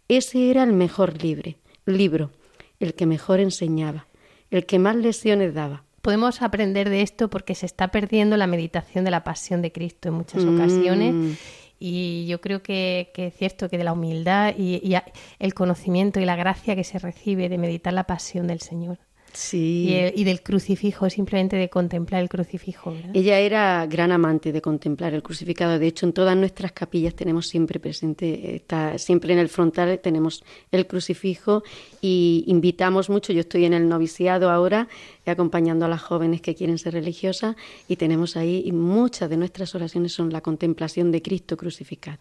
[0.09, 2.33] Ese era el mejor libre, libro,
[2.81, 4.09] el que mejor enseñaba,
[4.51, 9.05] el que más lecciones daba podemos aprender de esto porque se está perdiendo la meditación
[9.05, 11.15] de la pasión de Cristo en muchas ocasiones.
[11.15, 11.33] Mm.
[11.81, 14.95] Y yo creo que, es cierto que de la humildad y,
[15.39, 18.99] el conocimiento y la gracia que se recibe de meditar la pasión del Señor.
[19.33, 19.95] Sí.
[20.15, 22.95] Y, del crucifijo, simplemente de contemplar el crucifijo.
[23.13, 25.79] Ella era gran amante de contemplar el crucificado.
[25.79, 30.43] De hecho, en todas nuestras capillas tenemos siempre presente, está siempre en el frontal tenemos
[30.73, 31.63] el crucifijo
[32.01, 33.33] y invitamos mucho.
[33.33, 34.89] Yo estoy en el noviciado ahora
[35.31, 37.57] acompañando a las jóvenes que quieren ser religiosas
[37.89, 42.19] y tenemos ahí y muchas de nuestras oraciones son la contemplación de Cristo crucificado.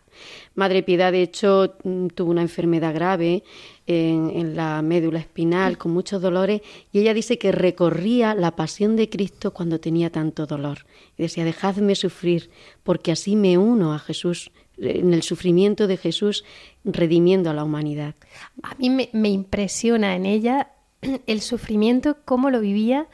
[0.56, 3.44] Madre Piedad, de hecho, mm, tuvo una enfermedad grave
[3.86, 9.10] en, la médula espinal con muchos dolores y ella dice que recorría la pasión de
[9.10, 10.86] Cristo cuando tenía tanto dolor.
[11.18, 12.50] Y decía, dejadme sufrir
[12.84, 16.44] porque así me uno a Jesús en el sufrimiento de Jesús
[16.84, 18.14] redimiendo a la humanidad.
[18.62, 20.72] A mí me impresiona en ella
[21.28, 23.08] el sufrimiento, cómo lo vivía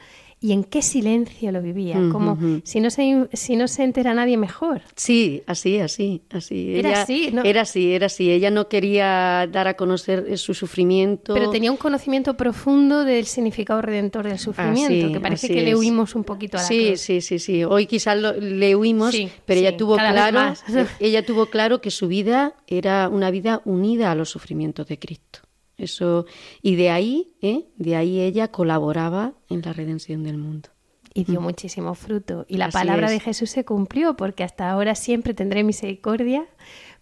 [0.44, 4.36] y en qué silencio lo vivía, como si no se si no se entera nadie
[4.36, 4.82] mejor.
[4.94, 6.76] Sí, así, así, así.
[6.76, 7.42] Era así, ¿no?
[7.44, 8.30] Era así, era así.
[8.30, 11.32] Ella no quería dar a conocer su sufrimiento.
[11.32, 16.14] Pero tenía un conocimiento profundo del significado redentor del sufrimiento, que parece que le huimos
[16.14, 17.64] un poquito a la Sí, sí, sí, sí.
[17.64, 19.16] Hoy quizás le huimos,
[19.46, 20.52] pero ella tuvo claro,
[21.00, 25.40] ella tuvo claro que su vida era una vida unida a los sufrimientos de Cristo.
[25.76, 26.26] Eso,
[26.62, 27.66] y de ahí, ¿eh?
[27.76, 30.68] de ahí ella colaboraba en la redención del mundo.
[31.14, 31.44] Y dio mm.
[31.44, 32.44] muchísimo fruto.
[32.48, 36.46] Y la palabra de Jesús se cumplió, porque hasta ahora siempre tendré misericordia.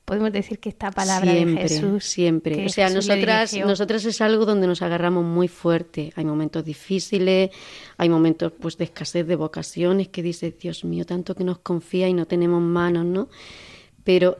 [0.05, 2.05] Podemos decir que esta palabra de Jesús.
[2.05, 2.67] Siempre.
[2.67, 6.13] O sea, nosotras, nosotras es algo donde nos agarramos muy fuerte.
[6.17, 7.51] Hay momentos difíciles,
[7.97, 12.09] hay momentos pues de escasez de vocaciones que dice Dios mío, tanto que nos confía
[12.09, 13.29] y no tenemos manos, ¿no?
[14.03, 14.39] Pero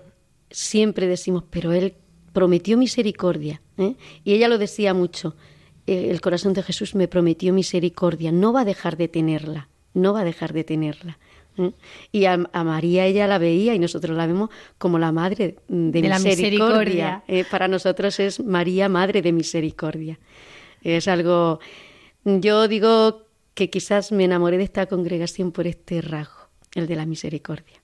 [0.51, 1.95] siempre decimos, pero Él
[2.33, 3.63] prometió misericordia.
[3.79, 3.95] ¿eh?
[4.25, 5.37] Y ella lo decía mucho,
[5.87, 10.21] el corazón de Jesús me prometió misericordia, no va a dejar de tenerla, no va
[10.21, 11.19] a dejar de tenerla.
[11.59, 11.73] ¿eh?
[12.13, 17.25] Y a, María ella la veía y nosotros la vemos como la madre de, misericordia.
[17.27, 17.45] ¿eh?
[17.51, 20.19] para nosotros es María, madre de misericordia.
[20.83, 21.61] Es algo,
[22.25, 27.07] yo digo que quizás me enamoré de esta congregación por este rasgo, el de la
[27.07, 27.83] misericordia,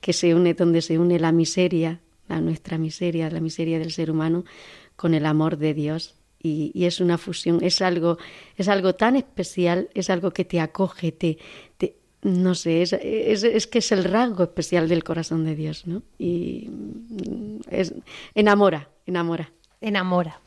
[0.00, 4.10] que se une donde se une la miseria la nuestra miseria, la miseria del ser
[4.10, 4.44] humano,
[4.96, 6.14] con el amor de Dios.
[6.42, 8.18] Y, es una fusión, es algo,
[8.56, 11.38] es algo tan especial, es algo que te acoge, te,
[12.22, 16.02] no sé, es, es, que es el rasgo especial del corazón de Dios, ¿no?
[16.18, 16.70] Y
[17.70, 17.94] es,
[18.34, 19.52] enamora, enamora.
[19.80, 20.40] Enamora.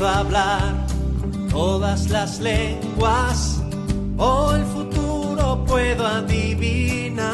[0.00, 0.86] puedo hablar
[1.50, 3.62] todas las lenguas
[4.16, 7.26] o el futuro puedo adivinar.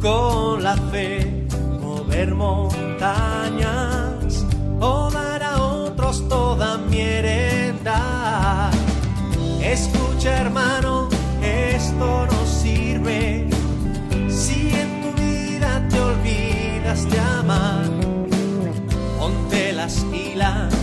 [0.00, 1.48] Con la fe
[1.80, 3.74] mover montañas
[4.80, 8.70] o dar a otros toda mi heredad.
[9.60, 11.08] Escucha hermano,
[11.42, 13.48] esto no sirve
[14.28, 17.90] si en tu vida te olvidas de amar.
[19.18, 20.81] Ponte las hilas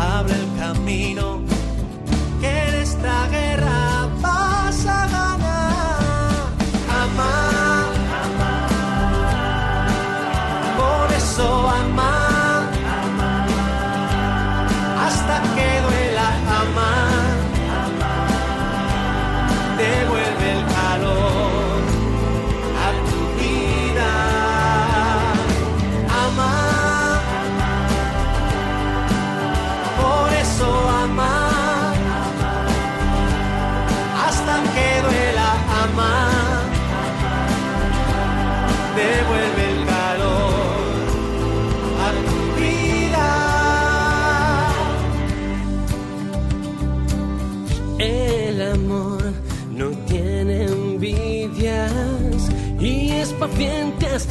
[0.00, 1.42] abre el camino,
[2.40, 3.79] que en esta guerra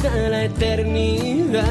[0.00, 1.66] hasta la eternidad.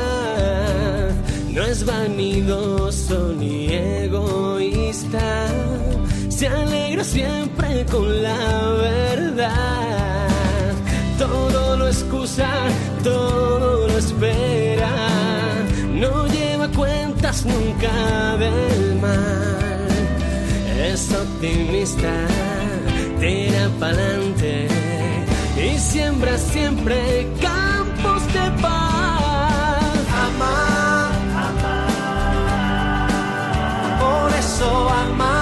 [1.52, 5.48] No es vanidoso ni egoísta,
[6.30, 8.38] se alegra siempre con la
[8.82, 10.28] verdad.
[11.18, 12.50] Todo lo excusa,
[13.04, 14.92] todo lo espera,
[15.94, 19.88] no lleva cuentas nunca del mal
[20.86, 22.14] es optimista,
[23.20, 24.68] tira pa'lante
[25.58, 27.28] y siembra siempre
[34.60, 35.39] por eso amar,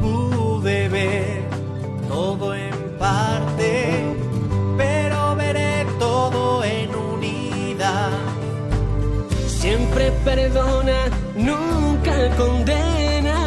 [0.00, 1.42] Pude ver
[2.08, 4.04] todo en parte,
[4.78, 8.10] pero veré todo en unidad.
[9.48, 13.40] Siempre perdona, nunca condena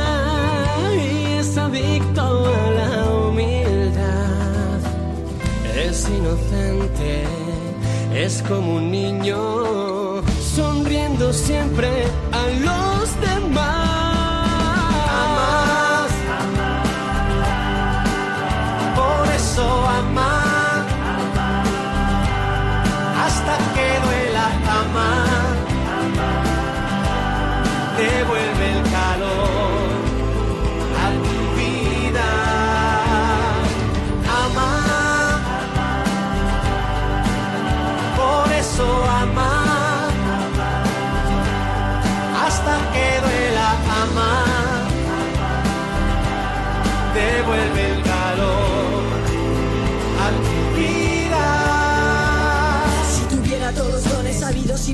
[0.97, 4.79] y es adicto a la humildad.
[5.77, 7.23] Es inocente,
[8.13, 10.21] es como un niño,
[10.55, 11.87] sonriendo siempre
[12.33, 12.94] a los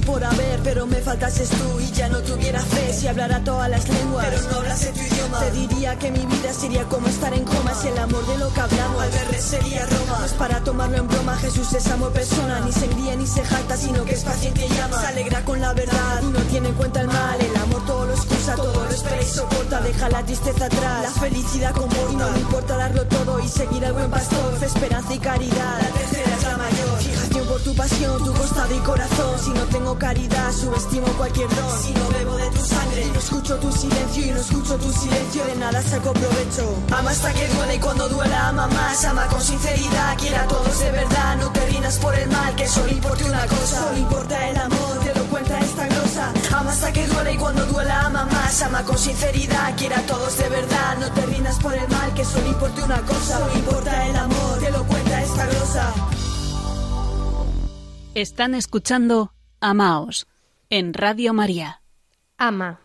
[0.02, 2.94] por haber, pero me faltases tú y ya no tuviera fe.
[2.94, 6.54] Si hablara todas las lenguas, pero no hablase tu idioma, te diría que mi vida
[6.54, 7.74] sería como estar en coma.
[7.74, 10.20] Si el amor de lo que hablamos al verle sería Roma.
[10.20, 12.60] No es para tomarlo en broma, Jesús es amor persona.
[12.62, 15.00] Ni se engría ni se jacta, sino que es paciente y llama.
[15.02, 17.40] Se alegra con la verdad no tiene en cuenta el mal.
[17.40, 19.82] El amor todo lo excusa, todo lo espera y soporta.
[19.82, 22.12] Deja la tristeza atrás, la felicidad comporta.
[22.12, 24.58] Y no me importa darlo todo y seguir al buen pastor.
[24.58, 25.82] Fe, esperanza y caridad.
[25.82, 27.11] La tercera es la mayor.
[27.52, 29.38] Por tu pasión, tu costado y corazón.
[29.38, 31.84] Si no tengo caridad, subestimo cualquier don.
[31.84, 35.44] Si no bebo de tu sangre, no escucho tu silencio y no escucho tu silencio,
[35.44, 36.74] de nada saco provecho.
[36.98, 39.04] Ama hasta que duele y cuando duela ama más.
[39.04, 41.36] Ama con sinceridad, quiera a todos de verdad.
[41.42, 43.82] No te rinas por el mal, que solo importe una cosa.
[43.82, 46.34] Solo importa el amor, te lo cuenta esta glosa.
[46.56, 48.62] Ama hasta que duele y cuando duela ama más.
[48.62, 50.98] Ama con sinceridad, quiera a todos de verdad.
[51.02, 53.40] No te rinas por el mal, que solo importe una cosa.
[53.40, 55.94] Solo importa el amor, te lo cuenta esta glosa.
[58.14, 59.32] Están escuchando
[59.62, 60.28] Amaos
[60.70, 61.82] en Radio María.
[62.38, 62.82] Ama.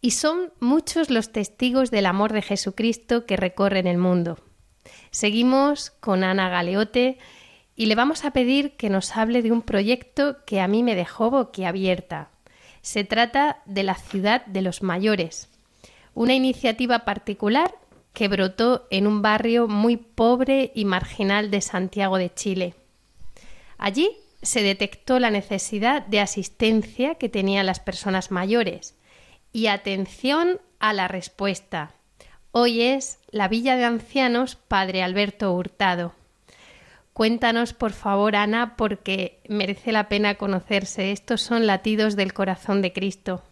[0.00, 4.38] Y son muchos los testigos del amor de Jesucristo que recorren el mundo.
[5.10, 7.18] Seguimos con Ana Galeote
[7.74, 10.94] y le vamos a pedir que nos hable de un proyecto que a mí me
[10.94, 12.30] dejó boquiabierta.
[12.80, 15.48] Se trata de la ciudad de los mayores,
[16.14, 17.74] una iniciativa particular
[18.12, 22.76] que brotó en un barrio muy pobre y marginal de Santiago de Chile.
[23.78, 28.94] Allí se detectó la necesidad de asistencia que tenían las personas mayores
[29.52, 31.92] y atención a la respuesta.
[32.52, 36.12] Hoy es la Villa de Ancianos Padre Alberto Hurtado.
[37.12, 41.12] Cuéntanos, por favor, Ana, porque merece la pena conocerse.
[41.12, 43.42] Estos son latidos del corazón de Cristo.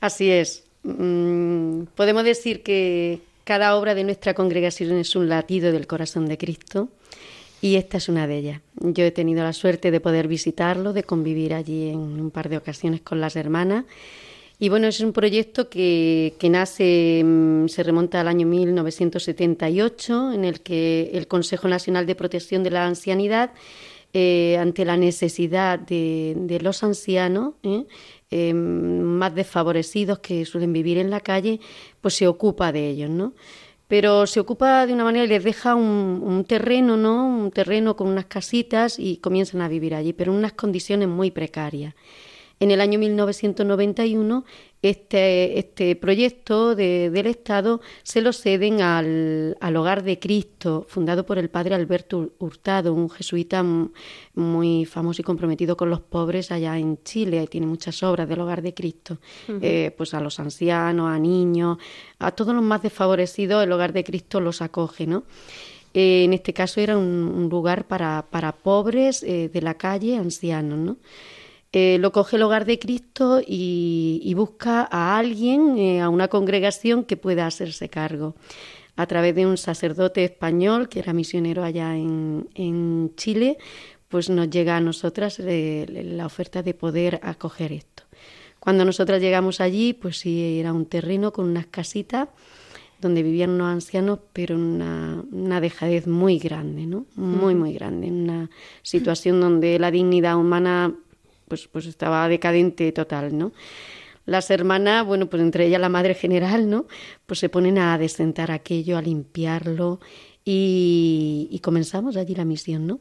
[0.00, 0.64] Así es.
[0.82, 6.38] Mm, podemos decir que cada obra de nuestra congregación es un latido del corazón de
[6.38, 6.88] Cristo
[7.60, 8.60] y esta es una de ellas.
[8.80, 12.56] Yo he tenido la suerte de poder visitarlo, de convivir allí en un par de
[12.56, 13.84] ocasiones con las hermanas.
[14.58, 20.44] Y bueno, es un proyecto que, que nace, mm, se remonta al año 1978, en
[20.44, 23.52] el que el Consejo Nacional de Protección de la Ancianidad,
[24.12, 27.84] eh, ante la necesidad de, los ancianos, ¿eh?
[28.32, 31.60] eh, más desfavorecidos que suelen vivir en la calle,
[32.00, 33.34] pues se ocupa de ellos, ¿no?
[33.90, 37.26] Pero se ocupa de una manera y les deja un, un, terreno, ¿no?
[37.26, 41.32] Un terreno con unas casitas y comienzan a vivir allí, pero en unas condiciones muy
[41.32, 41.94] precarias.
[42.60, 44.44] En el año 1991
[44.82, 51.24] este, este proyecto de, del Estado se lo ceden al, al, Hogar de Cristo, fundado
[51.24, 53.64] por el padre Alberto Hurtado, un jesuita
[54.34, 57.46] muy famoso y comprometido con los pobres allá en Chile.
[57.46, 59.18] Tiene muchas obras del Hogar de Cristo.
[59.48, 59.58] Uh -huh.
[59.62, 61.78] eh, pues a los ancianos, a niños,
[62.18, 65.24] a todos los más desfavorecidos, el Hogar de Cristo los acoge, ¿no?
[65.94, 70.16] Eh, en este caso era un, un lugar para, para pobres eh, de la calle,
[70.16, 70.96] ancianos, ¿no?
[71.72, 76.26] Eh, lo coge el hogar de Cristo y, y busca a alguien, eh, a una
[76.26, 78.34] congregación que pueda hacerse cargo.
[78.96, 83.56] A través de un sacerdote español que era misionero allá en, en Chile,
[84.08, 88.02] pues nos llega a nosotras eh, la oferta de poder acoger esto.
[88.58, 92.28] Cuando nosotras llegamos allí, pues sí, era un terreno con unas casitas
[93.00, 97.06] donde vivían unos ancianos, pero en una, una dejadez muy grande, ¿no?
[97.14, 98.50] Muy, muy grande, en una
[98.82, 100.94] situación donde la dignidad humana
[101.50, 103.52] pues, pues estaba decadente total, ¿no?
[104.24, 106.86] Las hermanas, bueno, pues entre ellas la madre general, ¿no?
[107.26, 109.98] Pues se ponen a desentar aquello, a limpiarlo
[110.44, 113.00] y, y, comenzamos allí la misión, ¿no?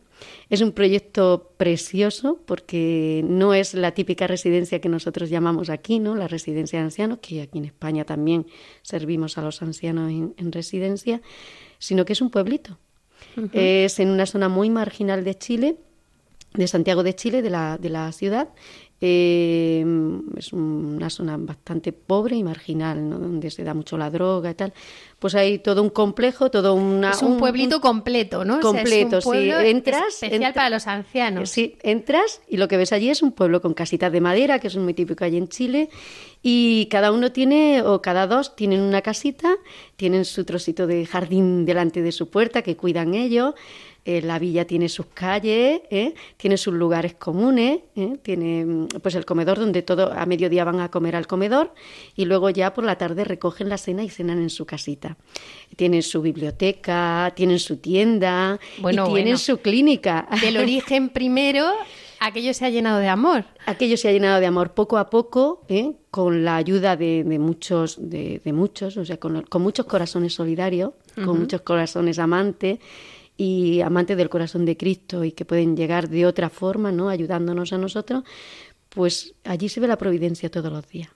[0.50, 6.16] Es un proyecto precioso porque no es la típica residencia que nosotros llamamos aquí, ¿no?
[6.16, 8.48] La residencia de ancianos, que aquí en España también
[8.82, 11.22] servimos a los ancianos en, en residencia,
[11.78, 12.80] sino que es un pueblito.
[13.38, 13.50] Uh -huh.
[13.54, 15.78] Es en una zona muy marginal de Chile
[16.54, 18.50] de Santiago de Chile, de la, de la ciudad.
[19.02, 19.86] Eh,
[20.36, 23.18] es una zona bastante pobre y marginal, ¿no?
[23.18, 24.74] donde se da mucho la droga y tal.
[25.20, 28.60] Pues hay todo un complejo, todo una, es un, un pueblito un, completo, ¿no?
[28.60, 29.70] Completo, o sea, es un sí.
[29.70, 31.50] Entras, especial entra, para los ancianos.
[31.50, 34.68] Sí, entras y lo que ves allí es un pueblo con casitas de madera, que
[34.68, 35.90] es muy típico allí en Chile,
[36.42, 39.56] y cada uno tiene, o cada dos, tienen una casita,
[39.96, 43.56] tienen su trocito de jardín delante de su puerta que cuidan ellos.
[44.10, 46.16] Eh, la villa tiene sus calles, ¿eh?
[46.36, 48.18] tiene sus lugares comunes, ¿eh?
[48.24, 51.76] tiene pues el comedor donde todo a mediodía van a comer al comedor
[52.16, 55.16] y luego ya por la tarde recogen la cena y cenan en su casita.
[55.76, 59.38] Tienen su biblioteca, tienen su tienda bueno, y tienen bueno.
[59.38, 60.28] su clínica.
[60.42, 61.68] Del origen primero
[62.20, 63.46] aquello se ha llenado de amor.
[63.68, 65.92] Aquello se ha llenado de amor poco a poco, ¿eh?
[66.10, 70.34] con la ayuda de, de muchos, de, de, muchos, o sea, con, con muchos corazones
[70.34, 71.26] solidarios, uh -huh.
[71.26, 72.80] con muchos corazones amantes
[73.42, 77.08] y amantes del corazón de Cristo y que pueden llegar de otra forma, ¿no?
[77.08, 78.26] ayudándonos a nosotros,
[78.90, 81.10] pues allí se ve la providencia todos los días.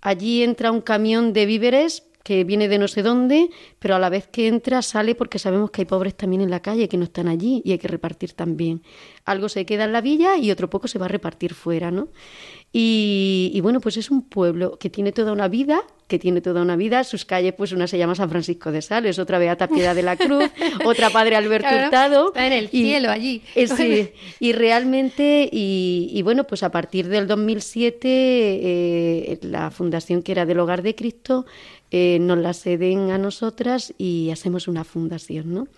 [0.00, 4.08] Allí entra un camión de víveres que viene de no sé dónde, pero a la
[4.08, 7.04] vez que entra sale porque sabemos que hay pobres también en la calle que no
[7.04, 8.82] están allí y hay que repartir también.
[9.26, 12.08] Algo se queda en la villa y otro poco se va a repartir fuera, ¿no?
[12.76, 16.60] Y, y, bueno, pues es un pueblo que tiene toda una vida, que tiene toda
[16.60, 17.04] una vida.
[17.04, 20.16] Sus calles, pues una se llama San Francisco de Sales, otra Beata Piedad de la
[20.18, 20.50] Cruz,
[20.84, 22.26] otra Padre Alberto claro, Hurtado.
[22.28, 23.42] Está en el y, cielo allí.
[23.54, 24.10] Eh, sí,
[24.40, 30.44] y realmente, y, y, bueno, pues a partir del 2007, eh, la fundación que era
[30.44, 31.46] del Hogar de Cristo
[31.96, 35.68] eh, nos la ceden a nosotras y hacemos una fundación, ¿no?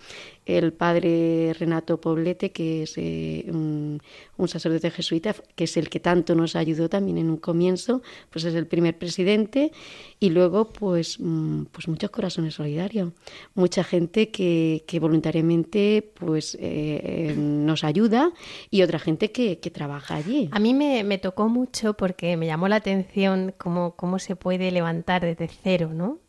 [0.47, 3.99] El padre Renato Poblete, que es eh, un,
[4.47, 8.55] sacerdote jesuita, que es el que tanto nos ayudó también en un comienzo, pues es
[8.55, 9.73] el primer presidente
[10.21, 13.11] y luego pues, mm, pues muchos corazones solidarios,
[13.55, 18.31] mucha gente que, que voluntariamente pues eh, eh, nos ayuda
[18.71, 20.47] y otra gente que, que trabaja allí.
[20.53, 24.71] A mí me, me tocó mucho porque me llamó la atención cómo, cómo se puede
[24.71, 26.19] levantar desde cero, ¿no?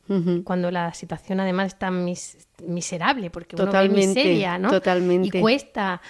[0.44, 3.70] Cuando la situación además está mis- miserable, porque uno ve
[4.09, 4.70] miseria, ¿no?
[4.70, 5.28] totalmente.
[5.28, 6.00] Y cuesta.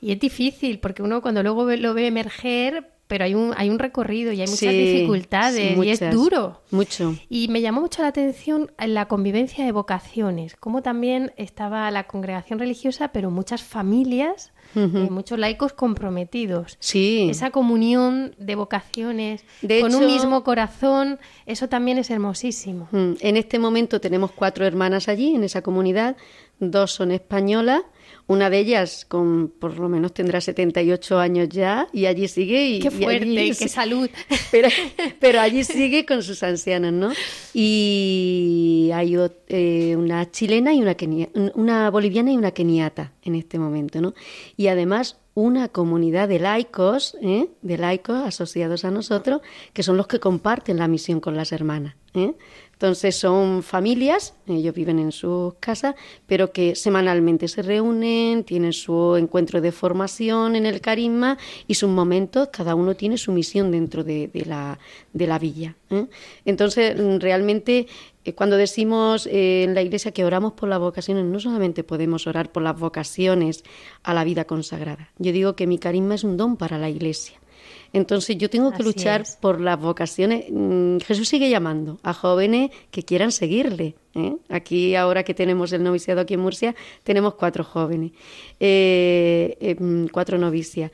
[0.00, 3.70] Y es difícil, porque uno cuando luego ve- lo ve emerger, pero hay un, hay
[3.70, 6.62] un recorrido y hay muchas Sí, dificultades sí, y es duro.
[6.70, 7.16] Mucho.
[7.28, 12.58] Y me llamó mucho la atención la convivencia de vocaciones, como también estaba la congregación
[12.58, 16.76] religiosa, pero muchas familias, Eh, muchos laicos comprometidos.
[16.80, 17.28] Sí.
[17.30, 22.88] Esa comunión de vocaciones De con un mismo corazón, eso también es hermosísimo.
[22.92, 26.16] Mm, En este momento tenemos cuatro hermanas allí, en esa comunidad.
[26.60, 27.82] Dos son españolas.
[28.28, 32.68] Una de ellas, con por lo menos tendrá 78 años ya, y allí sigue.
[32.68, 34.08] Y, Qué y fuerte, allí- qué salud.
[34.50, 34.68] Pero,
[35.18, 37.10] pero allí sigue con sus ancianos, ¿no?
[37.54, 39.16] Y hay
[39.48, 44.14] eh, una chilena y una, kenia- una boliviana y una keniata en este momento, ¿no?
[44.56, 47.48] Y además una comunidad de laicos, ¿eh?
[47.62, 49.40] de laicos asociados a nosotros,
[49.72, 51.94] que son los que comparten la misión con las hermanas.
[52.14, 52.32] ¿eh?
[52.78, 55.96] Entonces son familias, ellos viven en sus casas,
[56.28, 61.90] pero que semanalmente se reúnen, tienen su encuentro de formación en el carisma y sus
[61.90, 64.78] momentos, cada uno tiene su misión dentro de, la,
[65.12, 65.74] de la villa.
[65.90, 66.06] ¿eh?
[66.44, 67.88] Entonces, realmente,
[68.24, 72.28] eh, cuando decimos eh, en la iglesia que oramos por las vocaciones, no solamente podemos
[72.28, 73.64] orar por las vocaciones
[74.04, 75.10] a la vida consagrada.
[75.18, 77.40] Yo digo que mi carisma es un don para la iglesia.
[77.92, 79.36] Entonces yo tengo que Así luchar es.
[79.36, 80.46] por las vocaciones.
[80.50, 83.94] Mm, Jesús sigue llamando a jóvenes que quieran seguirle.
[84.14, 84.36] ¿eh?
[84.48, 88.12] Aquí, ahora que tenemos el noviciado aquí en Murcia, tenemos cuatro jóvenes,
[88.60, 90.90] eh, eh, mm, cuatro novicias.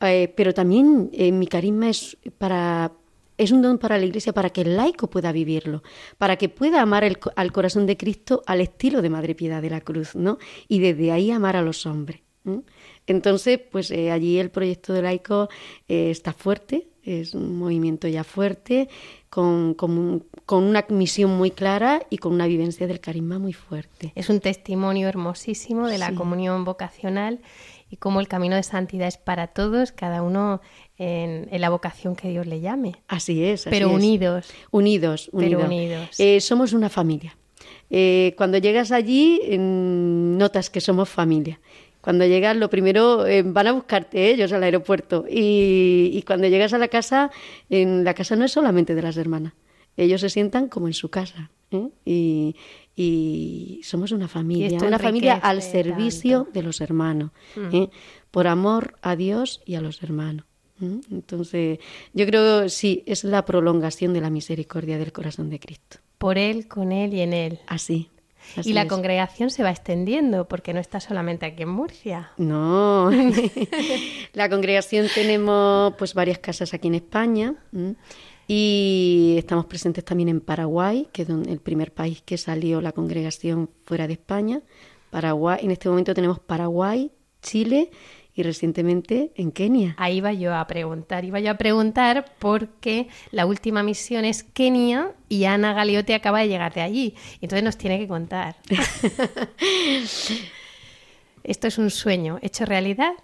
[0.00, 2.92] Pero también mi carisma es para
[3.38, 5.82] es un don para la Iglesia para que el laico pueda vivirlo,
[6.18, 9.70] para que pueda amar el al corazón de Cristo al estilo de Madre Piedad de
[9.70, 10.38] la Cruz, ¿no?
[10.66, 12.20] Y desde ahí amar a los hombres.
[12.44, 12.60] ¿eh?
[13.08, 15.48] Entonces, pues eh, allí el proyecto de laico
[15.88, 18.88] eh, está fuerte, es un movimiento ya fuerte,
[19.30, 23.52] con, con un- con una misión muy clara y con una vivencia del carisma muy
[23.54, 24.12] fuerte.
[24.14, 26.14] Es un testimonio hermosísimo de la Sí.
[26.14, 27.40] comunión vocacional
[27.90, 30.60] y cómo el camino de santidad es para todos, cada uno
[30.98, 32.92] en, en la vocación que Dios le llame.
[33.08, 33.62] Así es.
[33.66, 33.94] así Pero es.
[33.94, 34.50] unidos.
[34.70, 35.66] Unidos, Pero unidos.
[35.66, 36.20] unidos.
[36.20, 37.36] Eh, somos una familia.
[37.90, 41.58] Eh, cuando llegas allí, mm, notas que somos familia.
[42.08, 45.26] Cuando llegas, lo primero, eh, van a buscarte ellos al aeropuerto.
[45.28, 47.30] Y, y cuando llegas a la casa,
[47.68, 49.52] en la casa no es solamente de las hermanas.
[49.94, 51.50] Ellos se sientan como en su casa.
[51.70, 51.90] ¿eh?
[52.06, 52.56] Y,
[52.96, 54.78] y somos una familia.
[54.82, 56.52] Una familia al servicio tanto.
[56.52, 57.30] de los hermanos.
[57.74, 57.90] ¿eh?
[58.30, 60.46] Por amor a Dios y a los hermanos.
[60.80, 61.00] ¿eh?
[61.10, 61.78] Entonces,
[62.14, 65.98] yo creo sí, es la prolongación de la misericordia del corazón de Cristo.
[66.16, 67.58] Por Él, con Él y en Él.
[67.66, 68.08] Así.
[68.56, 68.88] Así y la es.
[68.88, 72.32] congregación se va extendiendo porque no está solamente aquí en Murcia.
[72.36, 73.10] No,
[74.32, 77.54] la congregación tenemos pues varias casas aquí en España
[78.46, 83.70] y estamos presentes también en Paraguay, que es el primer país que salió la congregación
[83.84, 84.62] fuera de España.
[85.10, 87.90] Paraguay, en este momento tenemos Paraguay, Chile
[88.38, 89.96] y recientemente en Kenia.
[89.98, 95.10] Ahí iba yo a preguntar, iba yo a preguntar porque la última misión es Kenia
[95.28, 97.16] y Ana Galeote acaba de llegar de allí.
[97.40, 98.54] Entonces nos tiene que contar.
[101.42, 103.14] Esto es un sueño hecho realidad.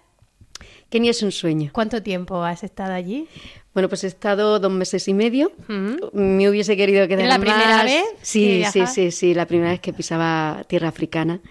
[0.89, 1.71] Kenia es un sueño.
[1.73, 3.27] ¿Cuánto tiempo has estado allí?
[3.73, 5.51] Bueno, pues he estado dos meses y medio.
[5.63, 6.11] Ujú.
[6.13, 9.71] Me hubiese querido quedar ¿Es la primera vez que Sí, sí, sí, sí, la primera
[9.71, 11.41] vez que pisaba tierra africana.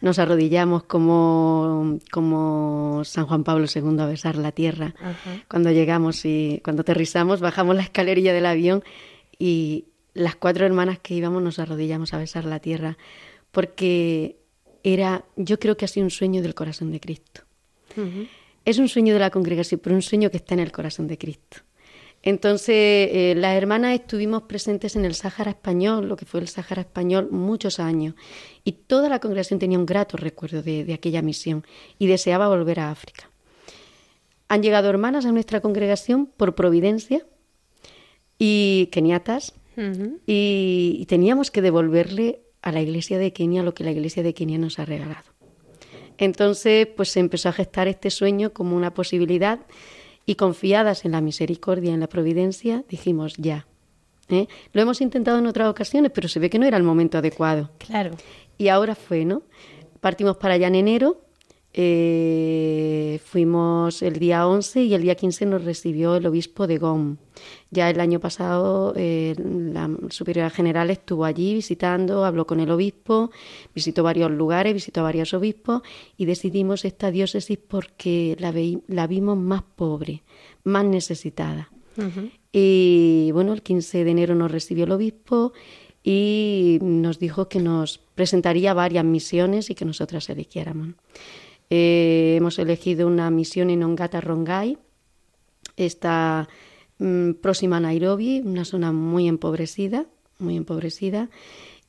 [0.00, 4.94] Nos arrodillamos como, como San Juan Pablo II a besar la tierra.
[5.00, 5.42] Ajá.
[5.48, 8.84] Cuando llegamos y cuando aterrizamos, bajamos la escalerilla del avión
[9.38, 12.96] y las cuatro hermanas que íbamos nos arrodillamos a besar la tierra
[13.50, 14.36] porque
[14.82, 17.42] era, yo creo que ha sido un sueño del corazón de Cristo.
[17.96, 18.26] Ujú.
[18.64, 21.18] Es un sueño de la congregación, pero un sueño que está en el corazón de
[21.18, 21.58] Cristo.
[22.22, 22.74] Entonces,
[23.12, 27.28] eh, las hermanas estuvimos presentes en el Sáhara español, lo que fue el Sáhara español,
[27.30, 28.14] muchos años.
[28.64, 31.66] Y toda la congregación tenía un grato recuerdo de, de aquella misión
[31.98, 33.28] y deseaba volver a África.
[34.48, 37.26] Han llegado hermanas a nuestra congregación por providencia
[38.38, 39.54] y keniatas,
[40.26, 44.58] y teníamos que devolverle a la iglesia de Kenia lo que la iglesia de Kenia
[44.58, 45.33] nos ha regalado.
[46.18, 49.60] Entonces, pues se empezó a gestar este sueño como una posibilidad
[50.26, 53.66] y confiadas en la misericordia, en la providencia, dijimos ya,
[54.28, 54.46] ¿eh?
[54.72, 57.70] Lo hemos intentado en otras ocasiones, pero se ve que no era el momento adecuado.
[57.78, 58.12] Claro.
[58.56, 59.42] Y ahora fue, ¿no?
[60.00, 61.24] Partimos para allá en enero,
[61.76, 67.16] eh, fuimos el día 11 y el día 15 nos recibió el obispo de GOM.
[67.74, 73.32] Ya el año pasado eh, la superiora general estuvo allí visitando, habló con el obispo,
[73.74, 75.82] visitó varios lugares, visitó a varios obispos
[76.16, 80.22] y decidimos esta diócesis porque la, vimos más pobre,
[80.62, 81.68] más necesitada.
[82.52, 85.52] Y bueno, el 15 de enero nos recibió el obispo
[86.04, 90.90] y nos dijo que nos presentaría varias misiones y que nosotras eligiéramos.
[91.70, 94.78] Eh, hemos elegido una misión en Ongata Rongai,
[95.76, 96.48] está
[96.98, 100.06] mm, próxima a Nairobi, una zona muy empobrecida,
[100.38, 101.28] muy empobrecida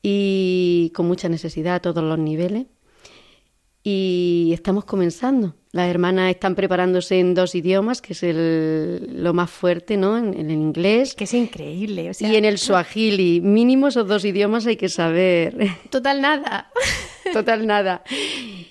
[0.02, 2.66] y con mucha necesidad a todos los niveles.
[3.88, 5.54] Y estamos comenzando.
[5.70, 10.18] Las hermanas están preparándose en dos idiomas, que es el- lo más fuerte, ¿no?
[10.18, 12.10] En, en el inglés Que es increíble.
[12.10, 13.40] O sea, y en el suajili.
[13.40, 15.56] Mínimo esos dos idiomas hay que saber.
[15.90, 16.70] Total nada.
[17.32, 18.02] Total nada.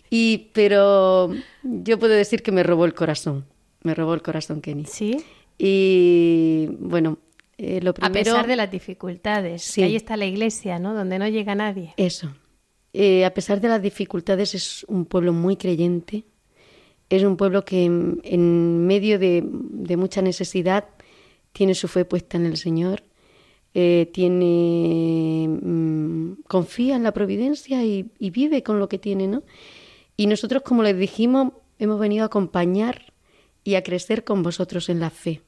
[0.09, 1.31] Y pero
[1.63, 3.45] yo puedo decir que me robó el corazón.
[3.83, 4.83] Me robó el corazón Kenny.
[4.85, 5.17] Sí.
[5.57, 7.19] Y bueno,
[7.57, 9.61] eh, lo A primero pesar de las dificultades.
[9.63, 9.81] Sí.
[9.81, 10.93] que ahí está la iglesia, ¿no?
[10.93, 11.93] Donde no llega nadie.
[11.97, 12.33] Eso.
[12.93, 16.23] Eh, a pesar de las dificultades, es un pueblo muy creyente.
[17.09, 20.85] Es un pueblo que en, en medio de, de mucha necesidad
[21.55, 23.03] tiene su fe puesta en el Señor,
[23.73, 29.43] eh, tiene mm, confía en la providencia y, y vive con lo que tiene, ¿no?
[30.17, 33.13] Y nosotros, como les dijimos, hemos venido a acompañar
[33.65, 35.41] y a crecer con vosotros en la fe,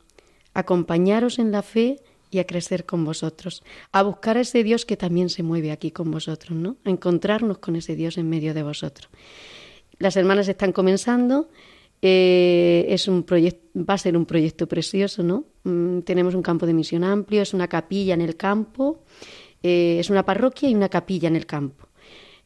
[0.53, 3.63] acompañaros en la fe y a crecer con vosotros,
[3.93, 6.76] a buscar a ese Dios que también se mueve aquí con vosotros, ¿no?
[6.84, 9.09] A encontrarnos con ese Dios en medio de vosotros.
[9.99, 11.49] Las hermanas están comenzando,
[12.01, 15.45] eh, es un va a ser un proyecto precioso, ¿no?
[15.63, 19.03] Mm, tenemos un campo de misión amplio, es una capilla en el campo,
[19.61, 21.87] eh, es una parroquia y una capilla en el campo.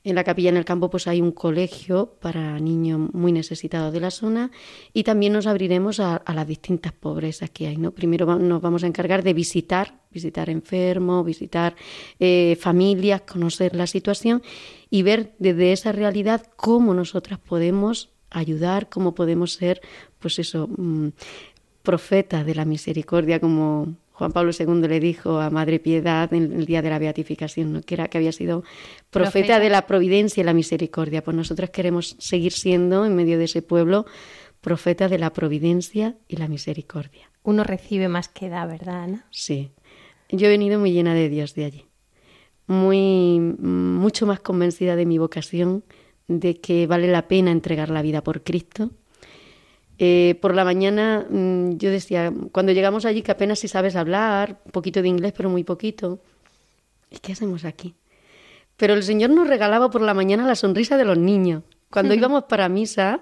[0.04, 4.00] En la capilla en el campo pues hay un colegio para niños muy necesitados de
[4.00, 4.50] la zona
[4.94, 7.78] y también nos abriremos a, las distintas pobrezas que hay.
[7.78, 7.92] ¿no?
[7.92, 11.76] Primero nos vamos a encargar de visitar, visitar enfermos, visitar
[12.20, 14.42] eh, familias, conocer la situación
[14.90, 19.82] y ver desde esa realidad cómo nosotras podemos ayudar, cómo podemos ser,
[20.18, 21.10] pues eso, mm,
[21.84, 26.68] profetas de la misericordia, como Juan Pablo II le dijo a Madre Piedad en el
[26.68, 27.82] día de la beatificación, ¿no?
[27.82, 28.62] que era que había sido
[29.10, 29.60] profeta, Profeta.
[29.60, 31.24] de la providencia y la misericordia.
[31.24, 34.06] Pues nosotros queremos seguir siendo en medio de ese pueblo
[34.62, 37.32] profeta de la providencia y la misericordia.
[37.42, 39.26] Uno recibe más que da, ¿verdad, Ana?
[39.32, 39.72] Sí.
[40.30, 41.86] Yo he venido muy llena de Dios de allí.
[42.68, 45.84] Muy mucho más convencida de mi vocación,
[46.28, 48.92] de que vale la pena entregar la vida por Cristo.
[50.04, 54.60] Eh, por la mañana mm, yo decía, cuando llegamos allí que apenas si sabes hablar,
[54.66, 56.20] un poquito de inglés, pero muy poquito.
[57.12, 57.94] ¿Y qué hacemos aquí?
[58.78, 61.62] Pero el Señor nos regalaba por la mañana la sonrisa de los niños.
[61.92, 63.20] Cuando íbamos para misa,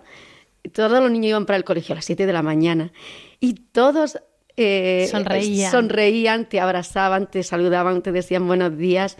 [0.72, 2.94] todos los niños iban para el colegio a las 7 de la mañana
[3.42, 4.18] y todos
[4.56, 5.72] eh, Sonreían.
[5.72, 9.18] sonreían, te abrazaban, te saludaban, te decían buenos días.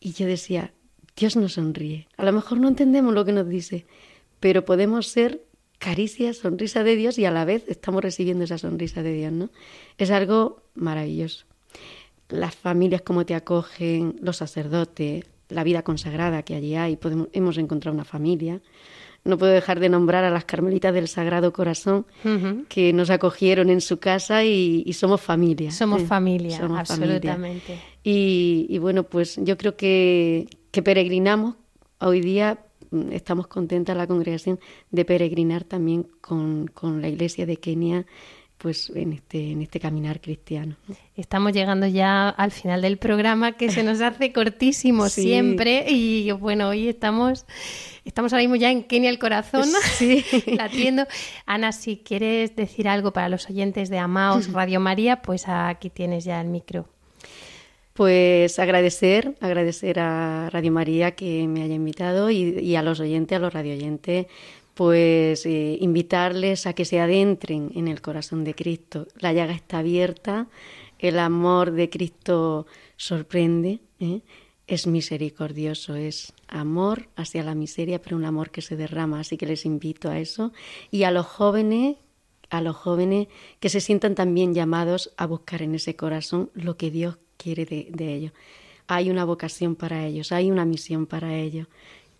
[0.00, 0.72] Y yo decía,
[1.14, 2.08] Dios nos sonríe.
[2.16, 3.84] A lo mejor no entendemos lo que nos dice,
[4.40, 5.42] pero podemos ser
[5.82, 9.50] caricia, sonrisa de Dios y a la vez estamos recibiendo esa sonrisa de Dios, ¿no?
[9.98, 11.44] Es algo maravilloso.
[12.28, 17.58] Las familias como te acogen, los sacerdotes, la vida consagrada que allí hay, podemos, hemos
[17.58, 18.60] encontrado una familia.
[19.24, 22.06] No puedo dejar de nombrar a las Carmelitas del Sagrado Corazón
[22.68, 25.72] que nos acogieron en su casa y, y somos familia.
[25.72, 26.06] Somos ¿eh?
[26.06, 27.16] familia, Somos familia.
[27.16, 27.80] absolutamente.
[28.04, 31.56] Y, y bueno, pues yo creo que, que peregrinamos.
[31.98, 32.58] Hoy día
[33.10, 34.58] estamos contentas la congregación
[34.90, 38.06] de peregrinar también con, con la iglesia de Kenia
[38.58, 40.76] pues en este, en este caminar cristiano.
[40.86, 40.94] ¿no?
[41.16, 45.22] Estamos llegando ya al final del programa que se nos hace cortísimo Sí.
[45.22, 47.44] siempre y bueno, hoy estamos
[48.04, 49.64] estamos ahora mismo ya en Kenia el corazón
[49.96, 50.24] Sí.
[50.56, 51.06] latiendo.
[51.44, 56.22] Ana, si quieres decir algo para los oyentes de Amaos Radio María, pues aquí tienes
[56.22, 56.86] ya el micro.
[57.92, 63.38] Pues agradecer, agradecer a Radio María que me haya invitado y, a los oyentes, a
[63.40, 64.26] los radioyentes,
[64.74, 69.08] pues eh, invitarles a que se adentren en el corazón de Cristo.
[69.18, 70.48] La llaga está abierta,
[70.98, 72.66] el amor de Cristo
[72.96, 74.22] sorprende, ¿eh?
[74.66, 79.20] es misericordioso, es amor hacia la miseria, pero un amor que se derrama.
[79.20, 80.52] Así que les invito a eso.
[80.90, 81.96] Y a los jóvenes,
[82.48, 83.28] a los jóvenes
[83.60, 87.88] que se sientan también llamados a buscar en ese corazón lo que Dios quiere de,
[87.90, 88.32] de ellos.
[88.86, 91.66] Hay una vocación para ellos, hay una misión para ellos.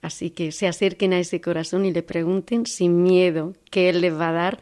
[0.00, 4.12] Así que se acerquen a ese corazón y le pregunten sin miedo que Él les
[4.12, 4.60] va a dar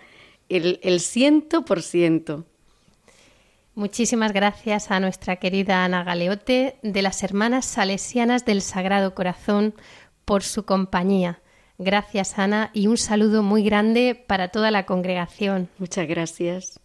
[0.50, 2.44] el, el ciento por ciento.
[3.74, 9.74] Muchísimas gracias a nuestra querida Ana Galeote de las Hermanas Salesianas del Sagrado Corazón
[10.26, 11.40] por su compañía.
[11.78, 15.70] Gracias, Ana, y un saludo muy grande para toda la congregación.
[15.78, 16.78] Muchas gracias.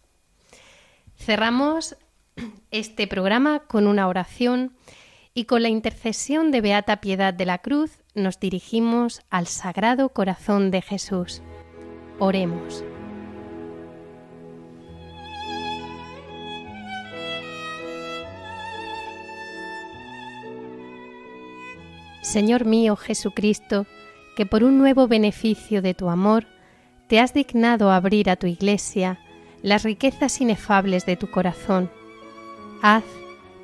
[1.18, 1.96] Cerramos
[2.70, 4.72] este programa con una oración
[5.34, 10.70] y con la intercesión de Beata Piedad de la Cruz nos dirigimos al Sagrado Corazón
[10.70, 11.42] de Jesús.
[12.18, 12.84] Oremos.
[22.22, 23.86] Señor mío Jesucristo,
[24.36, 26.46] que por un nuevo beneficio de tu amor
[27.08, 29.18] te has dignado abrir a tu Iglesia
[29.62, 31.90] las riquezas inefables de tu corazón.
[32.82, 33.04] Haz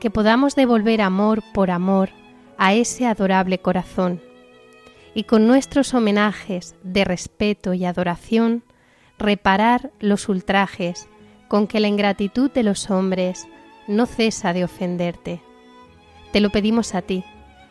[0.01, 2.11] que podamos devolver amor por amor
[2.59, 4.21] a ese adorable corazón
[5.15, 8.63] y con nuestros homenajes de respeto y adoración
[9.19, 11.09] reparar los ultrajes
[11.49, 13.47] con que la ingratitud de los hombres
[13.87, 15.43] no cesa de ofenderte.
[16.33, 17.25] Te lo pedimos a ti,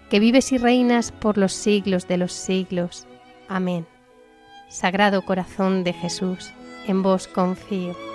[0.09, 3.07] que vives y reinas por los siglos de los siglos.
[3.47, 3.87] Amén.
[4.69, 6.53] Sagrado Corazón de Jesús,
[6.87, 8.10] en vos confío.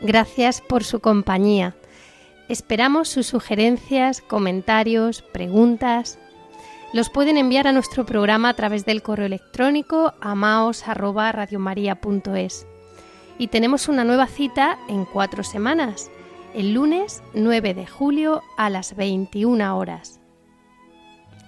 [0.00, 1.74] Gracias por su compañía.
[2.48, 6.20] Esperamos sus sugerencias, comentarios, preguntas.
[6.92, 12.68] Los pueden enviar a nuestro programa a través del correo electrónico amaos@radiomaria.es.
[13.38, 16.12] Y tenemos una nueva cita en cuatro semanas,
[16.54, 20.20] el lunes 9 de julio a las 21 horas.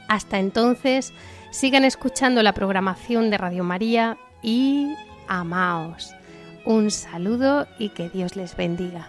[0.08, 1.14] Hasta entonces,
[1.50, 4.92] sigan escuchando la programación de Radio María y
[5.28, 6.14] amaos.
[6.64, 9.08] Un saludo y que Dios les bendiga.